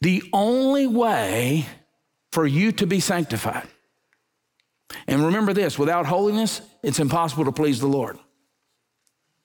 the 0.00 0.22
only 0.32 0.86
way 0.86 1.66
for 2.32 2.46
you 2.46 2.72
to 2.72 2.86
be 2.86 3.00
sanctified. 3.00 3.68
And 5.06 5.26
remember 5.26 5.52
this 5.52 5.78
without 5.78 6.06
holiness, 6.06 6.62
it's 6.82 7.00
impossible 7.00 7.44
to 7.44 7.52
please 7.52 7.80
the 7.80 7.86
Lord. 7.86 8.18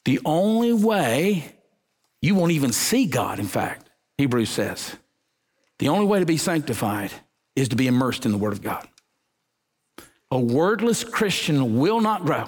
The 0.05 0.19
only 0.25 0.73
way 0.73 1.55
You 2.21 2.35
won't 2.35 2.51
even 2.51 2.71
see 2.71 3.05
God, 3.05 3.39
in 3.39 3.47
fact, 3.47 3.89
Hebrews 4.17 4.49
says. 4.49 4.95
The 5.79 5.89
only 5.89 6.05
way 6.05 6.19
to 6.19 6.25
be 6.25 6.37
sanctified 6.37 7.11
is 7.55 7.69
to 7.69 7.75
be 7.75 7.87
immersed 7.87 8.25
in 8.25 8.31
the 8.31 8.37
Word 8.37 8.53
of 8.53 8.61
God. 8.61 8.87
A 10.29 10.39
wordless 10.39 11.03
Christian 11.03 11.79
will 11.79 11.99
not 11.99 12.23
grow. 12.23 12.45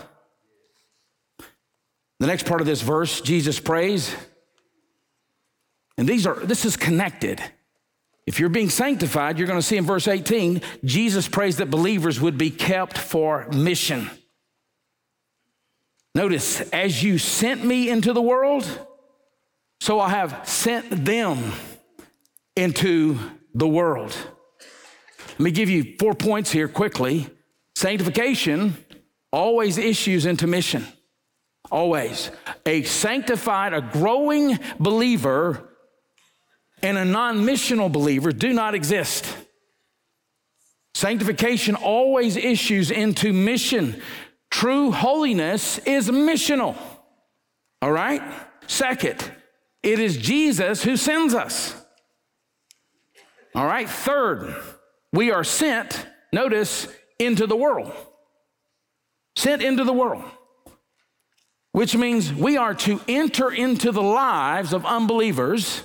The 2.19 2.27
next 2.27 2.45
part 2.45 2.61
of 2.61 2.67
this 2.67 2.81
verse, 2.81 3.19
Jesus 3.19 3.59
prays, 3.59 4.15
and 5.97 6.07
these 6.07 6.25
are 6.25 6.35
this 6.35 6.63
is 6.63 6.77
connected. 6.77 7.41
If 8.25 8.39
you're 8.39 8.49
being 8.49 8.69
sanctified, 8.69 9.37
you're 9.37 9.47
going 9.47 9.59
to 9.59 9.65
see 9.65 9.75
in 9.75 9.83
verse 9.83 10.07
18, 10.07 10.61
Jesus 10.85 11.27
prays 11.27 11.57
that 11.57 11.69
believers 11.69 12.21
would 12.21 12.37
be 12.37 12.49
kept 12.49 12.97
for 12.97 13.49
mission. 13.49 14.09
Notice, 16.15 16.61
as 16.71 17.03
you 17.03 17.17
sent 17.17 17.65
me 17.65 17.89
into 17.89 18.13
the 18.13 18.21
world, 18.21 18.67
so 19.81 19.99
I 19.99 20.09
have 20.09 20.47
sent 20.47 21.05
them 21.05 21.53
into 22.55 23.17
the 23.55 23.67
world. 23.67 24.15
Let 25.31 25.39
me 25.39 25.51
give 25.51 25.69
you 25.69 25.95
four 25.99 26.13
points 26.13 26.51
here 26.51 26.67
quickly. 26.67 27.29
Sanctification 27.75 28.77
always 29.31 29.79
issues 29.79 30.27
into 30.27 30.45
mission. 30.45 30.85
Always. 31.71 32.29
A 32.67 32.83
sanctified, 32.83 33.73
a 33.73 33.81
growing 33.81 34.59
believer 34.79 35.69
and 36.83 36.97
a 36.97 37.05
non 37.05 37.39
missional 37.39 37.91
believer 37.91 38.31
do 38.31 38.53
not 38.53 38.75
exist. 38.75 39.25
Sanctification 40.93 41.73
always 41.73 42.37
issues 42.37 42.91
into 42.91 43.33
mission. 43.33 43.99
True 44.53 44.91
holiness 44.91 45.79
is 45.79 46.11
missional. 46.11 46.77
All 47.81 47.91
right? 47.91 48.21
Second, 48.67 49.31
it 49.81 49.97
is 49.97 50.15
Jesus 50.15 50.83
who 50.83 50.95
sends 50.95 51.33
us. 51.33 51.75
All 53.55 53.65
right? 53.65 53.89
Third, 53.89 54.55
we 55.11 55.31
are 55.31 55.43
sent, 55.43 56.05
notice, 56.31 56.87
into 57.17 57.47
the 57.47 57.55
world. 57.55 57.91
Sent 59.35 59.63
into 59.63 59.83
the 59.83 59.91
world, 59.91 60.23
which 61.71 61.95
means 61.95 62.31
we 62.31 62.55
are 62.55 62.75
to 62.75 63.01
enter 63.07 63.51
into 63.51 63.91
the 63.91 64.03
lives 64.03 64.71
of 64.71 64.85
unbelievers 64.85 65.81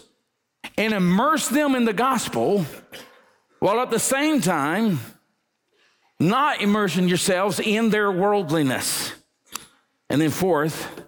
and 0.77 0.93
immerse 0.93 1.49
them 1.49 1.75
in 1.75 1.87
the 1.87 1.95
gospel 1.95 2.67
while 3.61 3.81
at 3.81 3.91
the 3.91 3.99
same 3.99 4.43
time 4.43 5.01
not 6.21 6.61
immersing 6.61 7.09
yourselves 7.09 7.61
in 7.61 7.91
their 7.91 8.11
worldliness. 8.11 9.13
And 10.11 10.21
then, 10.21 10.31
fourth, 10.31 11.03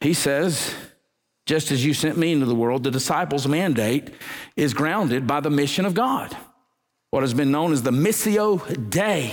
he 0.00 0.12
says, 0.12 0.74
just 1.46 1.70
as 1.70 1.84
you 1.84 1.94
sent 1.94 2.18
me 2.18 2.32
into 2.32 2.46
the 2.46 2.54
world, 2.54 2.82
the 2.82 2.90
disciples' 2.90 3.46
mandate 3.46 4.10
is 4.56 4.74
grounded 4.74 5.26
by 5.26 5.40
the 5.40 5.50
mission 5.50 5.86
of 5.86 5.94
God, 5.94 6.36
what 7.10 7.22
has 7.22 7.34
been 7.34 7.52
known 7.52 7.72
as 7.72 7.82
the 7.82 7.92
Missio 7.92 8.90
Dei, 8.90 9.32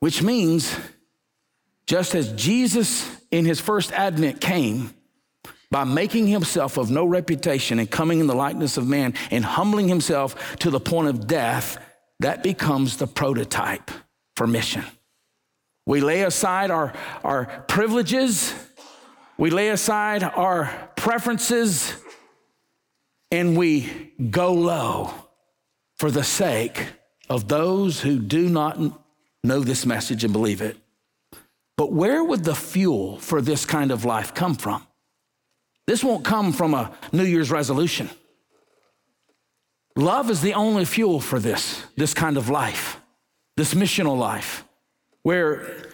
which 0.00 0.22
means 0.22 0.76
just 1.86 2.14
as 2.14 2.32
Jesus 2.32 3.20
in 3.30 3.44
his 3.44 3.60
first 3.60 3.92
advent 3.92 4.40
came 4.40 4.94
by 5.70 5.84
making 5.84 6.26
himself 6.26 6.76
of 6.76 6.90
no 6.90 7.04
reputation 7.04 7.78
and 7.78 7.90
coming 7.90 8.20
in 8.20 8.26
the 8.26 8.34
likeness 8.34 8.76
of 8.76 8.86
man 8.86 9.14
and 9.30 9.44
humbling 9.44 9.88
himself 9.88 10.56
to 10.58 10.70
the 10.70 10.80
point 10.80 11.08
of 11.08 11.26
death, 11.26 11.78
that 12.18 12.42
becomes 12.42 12.96
the 12.96 13.06
prototype 13.06 13.90
for 14.36 14.46
mission. 14.46 14.84
We 15.86 16.00
lay 16.00 16.22
aside 16.22 16.70
our, 16.70 16.92
our 17.24 17.64
privileges, 17.68 18.54
we 19.38 19.50
lay 19.50 19.70
aside 19.70 20.22
our 20.22 20.90
preferences, 20.96 21.94
and 23.30 23.56
we 23.56 24.12
go 24.30 24.52
low 24.52 25.14
for 25.98 26.10
the 26.10 26.24
sake 26.24 26.86
of 27.28 27.48
those 27.48 28.00
who 28.00 28.18
do 28.18 28.48
not 28.48 28.78
know 29.44 29.60
this 29.60 29.86
message 29.86 30.24
and 30.24 30.32
believe 30.32 30.60
it. 30.60 30.76
But 31.76 31.92
where 31.92 32.22
would 32.22 32.44
the 32.44 32.54
fuel 32.54 33.18
for 33.18 33.40
this 33.40 33.64
kind 33.64 33.90
of 33.90 34.04
life 34.04 34.34
come 34.34 34.54
from? 34.54 34.86
This 35.90 36.04
won't 36.04 36.24
come 36.24 36.52
from 36.52 36.72
a 36.72 36.92
New 37.10 37.24
Year's 37.24 37.50
resolution. 37.50 38.08
Love 39.96 40.30
is 40.30 40.40
the 40.40 40.54
only 40.54 40.84
fuel 40.84 41.18
for 41.18 41.40
this, 41.40 41.84
this 41.96 42.14
kind 42.14 42.36
of 42.36 42.48
life, 42.48 43.00
this 43.56 43.74
missional 43.74 44.16
life, 44.16 44.62
where 45.24 45.90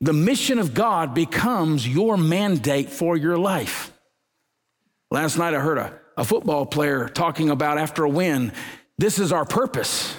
the 0.00 0.12
mission 0.12 0.60
of 0.60 0.74
God 0.74 1.12
becomes 1.12 1.88
your 1.88 2.16
mandate 2.16 2.88
for 2.88 3.16
your 3.16 3.36
life. 3.36 3.90
Last 5.10 5.38
night 5.38 5.54
I 5.54 5.58
heard 5.58 5.78
a, 5.78 5.98
a 6.16 6.24
football 6.24 6.64
player 6.64 7.08
talking 7.08 7.50
about 7.50 7.78
after 7.78 8.04
a 8.04 8.08
win, 8.08 8.52
this 8.96 9.18
is 9.18 9.32
our 9.32 9.44
purpose. 9.44 10.16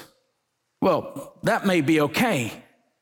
Well, 0.82 1.38
that 1.44 1.64
may 1.64 1.80
be 1.80 2.02
okay, 2.02 2.52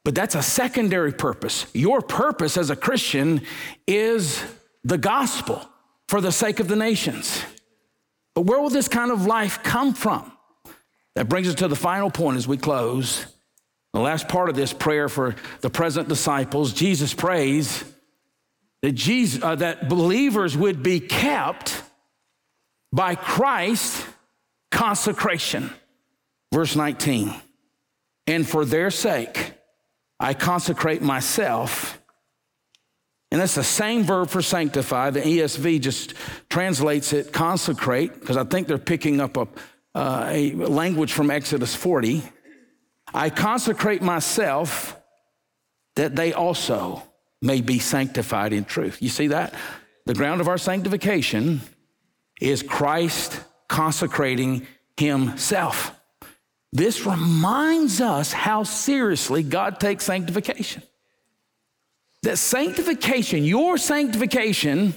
but 0.04 0.14
that's 0.14 0.36
a 0.36 0.42
secondary 0.42 1.12
purpose. 1.12 1.66
Your 1.74 2.00
purpose 2.00 2.56
as 2.56 2.70
a 2.70 2.76
Christian 2.76 3.40
is 3.88 4.40
the 4.84 4.98
gospel 4.98 5.66
for 6.08 6.20
the 6.20 6.32
sake 6.32 6.60
of 6.60 6.68
the 6.68 6.76
nations. 6.76 7.42
But 8.34 8.42
where 8.42 8.60
will 8.60 8.70
this 8.70 8.88
kind 8.88 9.10
of 9.10 9.26
life 9.26 9.62
come 9.62 9.94
from? 9.94 10.30
That 11.14 11.28
brings 11.28 11.48
us 11.48 11.54
to 11.56 11.68
the 11.68 11.76
final 11.76 12.10
point 12.10 12.36
as 12.36 12.46
we 12.46 12.56
close. 12.56 13.26
The 13.92 14.00
last 14.00 14.28
part 14.28 14.48
of 14.48 14.56
this 14.56 14.72
prayer 14.72 15.08
for 15.08 15.36
the 15.60 15.70
present 15.70 16.08
disciples, 16.08 16.72
Jesus 16.72 17.14
prays 17.14 17.84
that, 18.82 18.92
Jesus, 18.92 19.42
uh, 19.42 19.54
that 19.56 19.88
believers 19.88 20.56
would 20.56 20.82
be 20.82 21.00
kept 21.00 21.82
by 22.92 23.14
Christ's 23.14 24.04
consecration. 24.70 25.70
Verse 26.52 26.76
19, 26.76 27.34
and 28.26 28.48
for 28.48 28.64
their 28.64 28.90
sake, 28.90 29.54
I 30.20 30.34
consecrate 30.34 31.02
myself 31.02 32.00
and 33.34 33.40
that's 33.40 33.56
the 33.56 33.64
same 33.64 34.04
verb 34.04 34.28
for 34.28 34.40
sanctify. 34.40 35.10
The 35.10 35.20
ESV 35.20 35.80
just 35.80 36.14
translates 36.48 37.12
it 37.12 37.32
consecrate, 37.32 38.20
because 38.20 38.36
I 38.36 38.44
think 38.44 38.68
they're 38.68 38.78
picking 38.78 39.20
up 39.20 39.36
a, 39.36 39.48
uh, 39.92 40.28
a 40.30 40.54
language 40.54 41.12
from 41.12 41.32
Exodus 41.32 41.74
40. 41.74 42.22
I 43.12 43.30
consecrate 43.30 44.02
myself 44.02 44.96
that 45.96 46.14
they 46.14 46.32
also 46.32 47.02
may 47.42 47.60
be 47.60 47.80
sanctified 47.80 48.52
in 48.52 48.64
truth. 48.66 49.02
You 49.02 49.08
see 49.08 49.26
that? 49.26 49.52
The 50.06 50.14
ground 50.14 50.40
of 50.40 50.46
our 50.46 50.56
sanctification 50.56 51.60
is 52.40 52.62
Christ 52.62 53.40
consecrating 53.66 54.64
himself. 54.96 55.90
This 56.72 57.04
reminds 57.04 58.00
us 58.00 58.32
how 58.32 58.62
seriously 58.62 59.42
God 59.42 59.80
takes 59.80 60.04
sanctification 60.04 60.84
that 62.24 62.38
sanctification, 62.38 63.44
your 63.44 63.78
sanctification, 63.78 64.94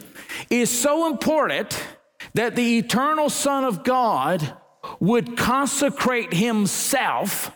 is 0.50 0.70
so 0.70 1.08
important 1.08 1.86
that 2.34 2.56
the 2.56 2.78
eternal 2.78 3.30
Son 3.30 3.64
of 3.64 3.84
God 3.84 4.58
would 5.00 5.38
consecrate 5.38 6.34
himself 6.34 7.52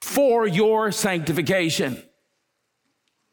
for 0.00 0.46
your 0.46 0.92
sanctification. 0.92 2.00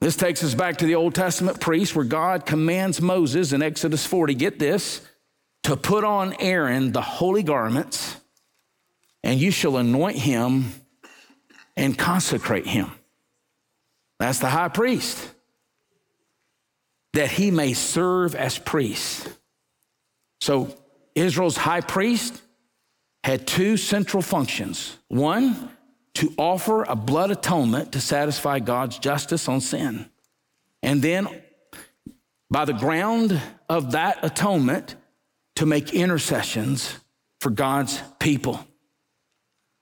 This 0.01 0.15
takes 0.15 0.43
us 0.43 0.55
back 0.55 0.77
to 0.77 0.85
the 0.85 0.95
Old 0.95 1.13
Testament 1.13 1.61
priest 1.61 1.95
where 1.95 2.05
God 2.05 2.45
commands 2.45 2.99
Moses 2.99 3.53
in 3.53 3.61
Exodus 3.61 4.05
40, 4.05 4.33
get 4.33 4.59
this, 4.59 5.07
to 5.63 5.77
put 5.77 6.03
on 6.03 6.33
Aaron 6.39 6.91
the 6.91 7.01
holy 7.01 7.43
garments, 7.43 8.17
and 9.23 9.39
you 9.39 9.51
shall 9.51 9.77
anoint 9.77 10.17
him 10.17 10.73
and 11.77 11.97
consecrate 11.97 12.65
him. 12.65 12.91
That's 14.19 14.39
the 14.39 14.49
high 14.49 14.69
priest 14.69 15.32
that 17.13 17.31
he 17.31 17.51
may 17.51 17.73
serve 17.73 18.35
as 18.35 18.57
priest. 18.57 19.29
So 20.41 20.75
Israel's 21.15 21.57
high 21.57 21.81
priest 21.81 22.41
had 23.23 23.47
two 23.47 23.77
central 23.77 24.21
functions. 24.21 24.97
One, 25.07 25.69
to 26.15 26.33
offer 26.37 26.83
a 26.83 26.95
blood 26.95 27.31
atonement 27.31 27.93
to 27.93 28.01
satisfy 28.01 28.59
God's 28.59 28.99
justice 28.99 29.47
on 29.47 29.61
sin. 29.61 30.09
And 30.81 31.01
then, 31.01 31.27
by 32.51 32.65
the 32.65 32.73
ground 32.73 33.41
of 33.69 33.93
that 33.93 34.19
atonement, 34.21 34.95
to 35.55 35.65
make 35.65 35.93
intercessions 35.93 36.97
for 37.39 37.49
God's 37.49 38.01
people. 38.19 38.65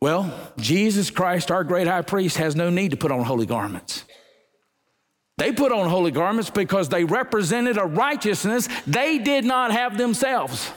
Well, 0.01 0.51
Jesus 0.57 1.09
Christ, 1.09 1.51
our 1.51 1.63
great 1.63 1.87
high 1.87 2.01
priest, 2.01 2.37
has 2.37 2.55
no 2.55 2.69
need 2.69 2.91
to 2.91 2.97
put 2.97 3.11
on 3.11 3.23
holy 3.23 3.45
garments. 3.45 4.03
They 5.41 5.51
put 5.51 5.71
on 5.71 5.89
holy 5.89 6.11
garments 6.11 6.51
because 6.51 6.87
they 6.87 7.03
represented 7.03 7.79
a 7.79 7.85
righteousness 7.85 8.69
they 8.85 9.17
did 9.17 9.43
not 9.43 9.71
have 9.71 9.97
themselves. 9.97 10.71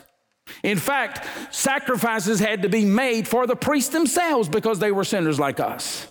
In 0.63 0.79
fact, 0.79 1.29
sacrifices 1.55 2.41
had 2.41 2.63
to 2.63 2.71
be 2.71 2.87
made 2.87 3.29
for 3.29 3.47
the 3.47 3.57
priests 3.57 3.91
themselves 3.91 4.49
because 4.49 4.79
they 4.79 4.91
were 4.91 5.05
sinners 5.05 5.39
like 5.39 5.61
us. 5.61 6.11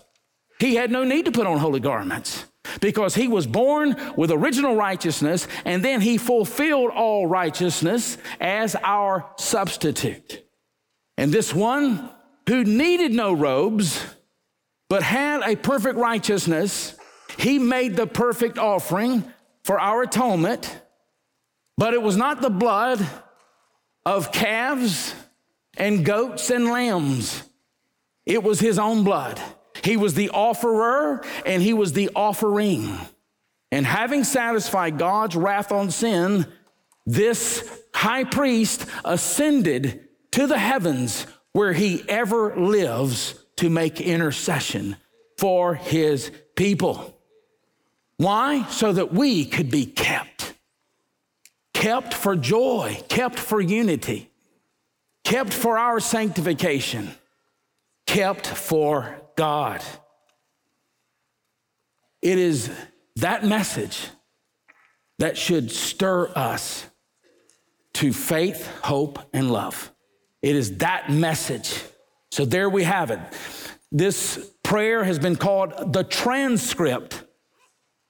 He 0.60 0.76
had 0.76 0.92
no 0.92 1.02
need 1.02 1.24
to 1.24 1.32
put 1.32 1.48
on 1.48 1.58
holy 1.58 1.80
garments. 1.80 2.44
because 2.80 3.16
he 3.16 3.26
was 3.26 3.44
born 3.48 3.96
with 4.16 4.30
original 4.30 4.76
righteousness 4.76 5.48
and 5.64 5.84
then 5.84 6.00
he 6.00 6.16
fulfilled 6.16 6.92
all 6.94 7.26
righteousness 7.26 8.18
as 8.40 8.76
our 8.84 9.28
substitute. 9.36 10.44
And 11.18 11.32
this 11.32 11.52
one 11.52 12.08
who 12.48 12.62
needed 12.62 13.10
no 13.10 13.32
robes 13.32 14.00
but 14.88 15.02
had 15.02 15.42
a 15.42 15.56
perfect 15.56 15.96
righteousness, 15.96 16.93
he 17.38 17.58
made 17.58 17.96
the 17.96 18.06
perfect 18.06 18.58
offering 18.58 19.24
for 19.62 19.80
our 19.80 20.02
atonement, 20.02 20.80
but 21.76 21.94
it 21.94 22.02
was 22.02 22.16
not 22.16 22.40
the 22.40 22.50
blood 22.50 23.06
of 24.04 24.32
calves 24.32 25.14
and 25.76 26.04
goats 26.04 26.50
and 26.50 26.66
lambs. 26.66 27.42
It 28.26 28.42
was 28.42 28.60
his 28.60 28.78
own 28.78 29.04
blood. 29.04 29.40
He 29.82 29.96
was 29.96 30.14
the 30.14 30.30
offerer 30.30 31.24
and 31.44 31.62
he 31.62 31.72
was 31.72 31.92
the 31.92 32.10
offering. 32.14 32.98
And 33.70 33.84
having 33.84 34.24
satisfied 34.24 34.98
God's 34.98 35.36
wrath 35.36 35.72
on 35.72 35.90
sin, 35.90 36.46
this 37.06 37.68
high 37.94 38.24
priest 38.24 38.86
ascended 39.04 40.08
to 40.32 40.46
the 40.46 40.58
heavens 40.58 41.26
where 41.52 41.72
he 41.72 42.04
ever 42.08 42.56
lives 42.56 43.34
to 43.56 43.70
make 43.70 44.00
intercession 44.00 44.96
for 45.38 45.74
his 45.74 46.30
people. 46.56 47.13
Why? 48.16 48.64
So 48.68 48.92
that 48.92 49.12
we 49.12 49.44
could 49.44 49.70
be 49.70 49.86
kept. 49.86 50.54
Kept 51.72 52.14
for 52.14 52.36
joy, 52.36 53.02
kept 53.08 53.38
for 53.38 53.60
unity, 53.60 54.30
kept 55.24 55.52
for 55.52 55.76
our 55.76 56.00
sanctification, 56.00 57.10
kept 58.06 58.46
for 58.46 59.20
God. 59.36 59.82
It 62.22 62.38
is 62.38 62.70
that 63.16 63.44
message 63.44 64.08
that 65.18 65.36
should 65.36 65.70
stir 65.70 66.30
us 66.34 66.86
to 67.94 68.12
faith, 68.12 68.66
hope, 68.82 69.18
and 69.32 69.50
love. 69.50 69.92
It 70.40 70.56
is 70.56 70.78
that 70.78 71.10
message. 71.10 71.82
So 72.30 72.44
there 72.44 72.70
we 72.70 72.84
have 72.84 73.10
it. 73.10 73.20
This 73.92 74.50
prayer 74.62 75.04
has 75.04 75.18
been 75.18 75.36
called 75.36 75.92
the 75.92 76.02
transcript 76.02 77.23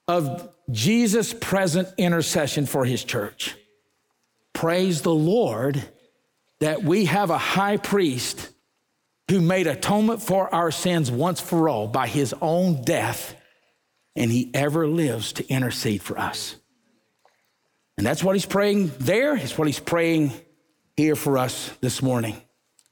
of 0.06 0.50
Jesus' 0.70 1.32
present 1.32 1.88
intercession 1.96 2.66
for 2.66 2.84
his 2.84 3.04
church. 3.04 3.56
Praise 4.52 5.02
the 5.02 5.14
Lord 5.14 5.82
that 6.60 6.82
we 6.82 7.06
have 7.06 7.30
a 7.30 7.38
high 7.38 7.76
priest 7.76 8.50
who 9.30 9.40
made 9.40 9.66
atonement 9.66 10.22
for 10.22 10.54
our 10.54 10.70
sins 10.70 11.10
once 11.10 11.40
for 11.40 11.68
all 11.68 11.88
by 11.88 12.06
his 12.06 12.34
own 12.40 12.82
death, 12.82 13.34
and 14.14 14.30
he 14.30 14.50
ever 14.54 14.86
lives 14.86 15.32
to 15.34 15.48
intercede 15.48 16.02
for 16.02 16.18
us. 16.18 16.56
And 17.96 18.06
that's 18.06 18.22
what 18.22 18.36
he's 18.36 18.46
praying 18.46 18.92
there. 18.98 19.36
It's 19.36 19.56
what 19.56 19.66
he's 19.66 19.80
praying 19.80 20.32
here 20.96 21.16
for 21.16 21.38
us 21.38 21.70
this 21.80 22.02
morning. 22.02 22.36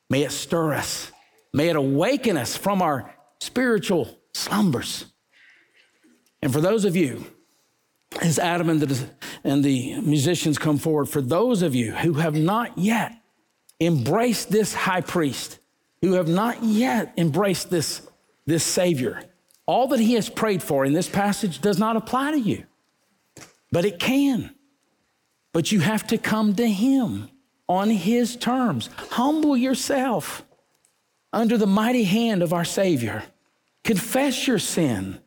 May 0.08 0.22
it 0.22 0.32
stir 0.32 0.74
us. 0.74 1.10
May 1.52 1.68
it 1.68 1.76
awaken 1.76 2.36
us 2.36 2.56
from 2.56 2.82
our 2.82 3.14
spiritual 3.40 4.08
slumbers. 4.32 5.06
And 6.42 6.52
for 6.52 6.60
those 6.60 6.84
of 6.84 6.96
you, 6.96 7.24
as 8.20 8.38
Adam 8.38 8.68
and 8.68 8.80
the, 8.80 9.10
and 9.44 9.64
the 9.64 10.00
musicians 10.00 10.58
come 10.58 10.76
forward, 10.76 11.08
for 11.08 11.22
those 11.22 11.62
of 11.62 11.74
you 11.74 11.92
who 11.92 12.14
have 12.14 12.34
not 12.34 12.76
yet 12.76 13.16
embraced 13.80 14.50
this 14.50 14.74
high 14.74 15.00
priest, 15.00 15.58
who 16.02 16.14
have 16.14 16.28
not 16.28 16.62
yet 16.62 17.14
embraced 17.16 17.70
this, 17.70 18.06
this 18.44 18.64
Savior, 18.64 19.22
all 19.66 19.88
that 19.88 20.00
he 20.00 20.14
has 20.14 20.28
prayed 20.28 20.62
for 20.62 20.84
in 20.84 20.92
this 20.92 21.08
passage 21.08 21.60
does 21.60 21.78
not 21.78 21.96
apply 21.96 22.32
to 22.32 22.40
you, 22.40 22.64
but 23.70 23.84
it 23.84 23.98
can. 23.98 24.54
But 25.52 25.70
you 25.70 25.80
have 25.80 26.06
to 26.08 26.18
come 26.18 26.54
to 26.56 26.68
him 26.68 27.30
on 27.68 27.90
his 27.90 28.36
terms. 28.36 28.90
Humble 28.96 29.56
yourself 29.56 30.44
under 31.32 31.56
the 31.56 31.66
mighty 31.66 32.04
hand 32.04 32.42
of 32.42 32.52
our 32.52 32.64
Savior. 32.64 33.22
Confess 33.84 34.46
your 34.46 34.58
sin. 34.58 35.21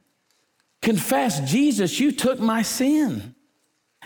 Confess, 0.85 1.39
Jesus, 1.39 1.99
you 1.99 2.11
took 2.11 2.39
my 2.39 2.61
sin 2.61 3.33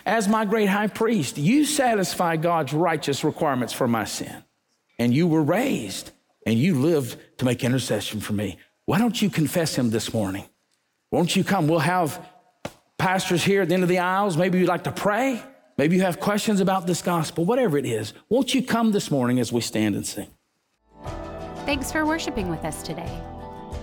as 0.06 0.26
my 0.26 0.46
great 0.46 0.70
high 0.70 0.86
priest. 0.86 1.36
You 1.36 1.66
satisfy 1.66 2.36
God's 2.36 2.72
righteous 2.72 3.22
requirements 3.22 3.74
for 3.74 3.86
my 3.86 4.04
sin, 4.04 4.42
and 4.98 5.12
you 5.12 5.26
were 5.26 5.42
raised 5.42 6.10
and 6.46 6.58
you 6.58 6.80
lived 6.80 7.18
to 7.36 7.44
make 7.44 7.64
intercession 7.64 8.18
for 8.18 8.32
me. 8.32 8.56
Why 8.86 8.96
don't 8.96 9.20
you 9.20 9.28
confess 9.28 9.76
him 9.76 9.90
this 9.90 10.14
morning? 10.14 10.46
Won't 11.10 11.36
you 11.36 11.44
come? 11.44 11.68
We'll 11.68 11.80
have 11.80 12.26
pastors 12.96 13.44
here 13.44 13.60
at 13.60 13.68
the 13.68 13.74
end 13.74 13.82
of 13.82 13.90
the 13.90 13.98
aisles. 13.98 14.38
Maybe 14.38 14.58
you'd 14.58 14.68
like 14.68 14.84
to 14.84 14.92
pray. 14.92 15.42
Maybe 15.76 15.96
you 15.96 16.02
have 16.02 16.18
questions 16.18 16.60
about 16.60 16.86
this 16.86 17.02
gospel, 17.02 17.44
whatever 17.44 17.76
it 17.76 17.84
is. 17.84 18.14
Won't 18.30 18.54
you 18.54 18.62
come 18.62 18.92
this 18.92 19.10
morning 19.10 19.38
as 19.38 19.52
we 19.52 19.60
stand 19.60 19.96
and 19.96 20.06
sing? 20.06 20.28
Thanks 21.66 21.92
for 21.92 22.06
worshiping 22.06 22.48
with 22.48 22.64
us 22.64 22.82
today. 22.82 23.22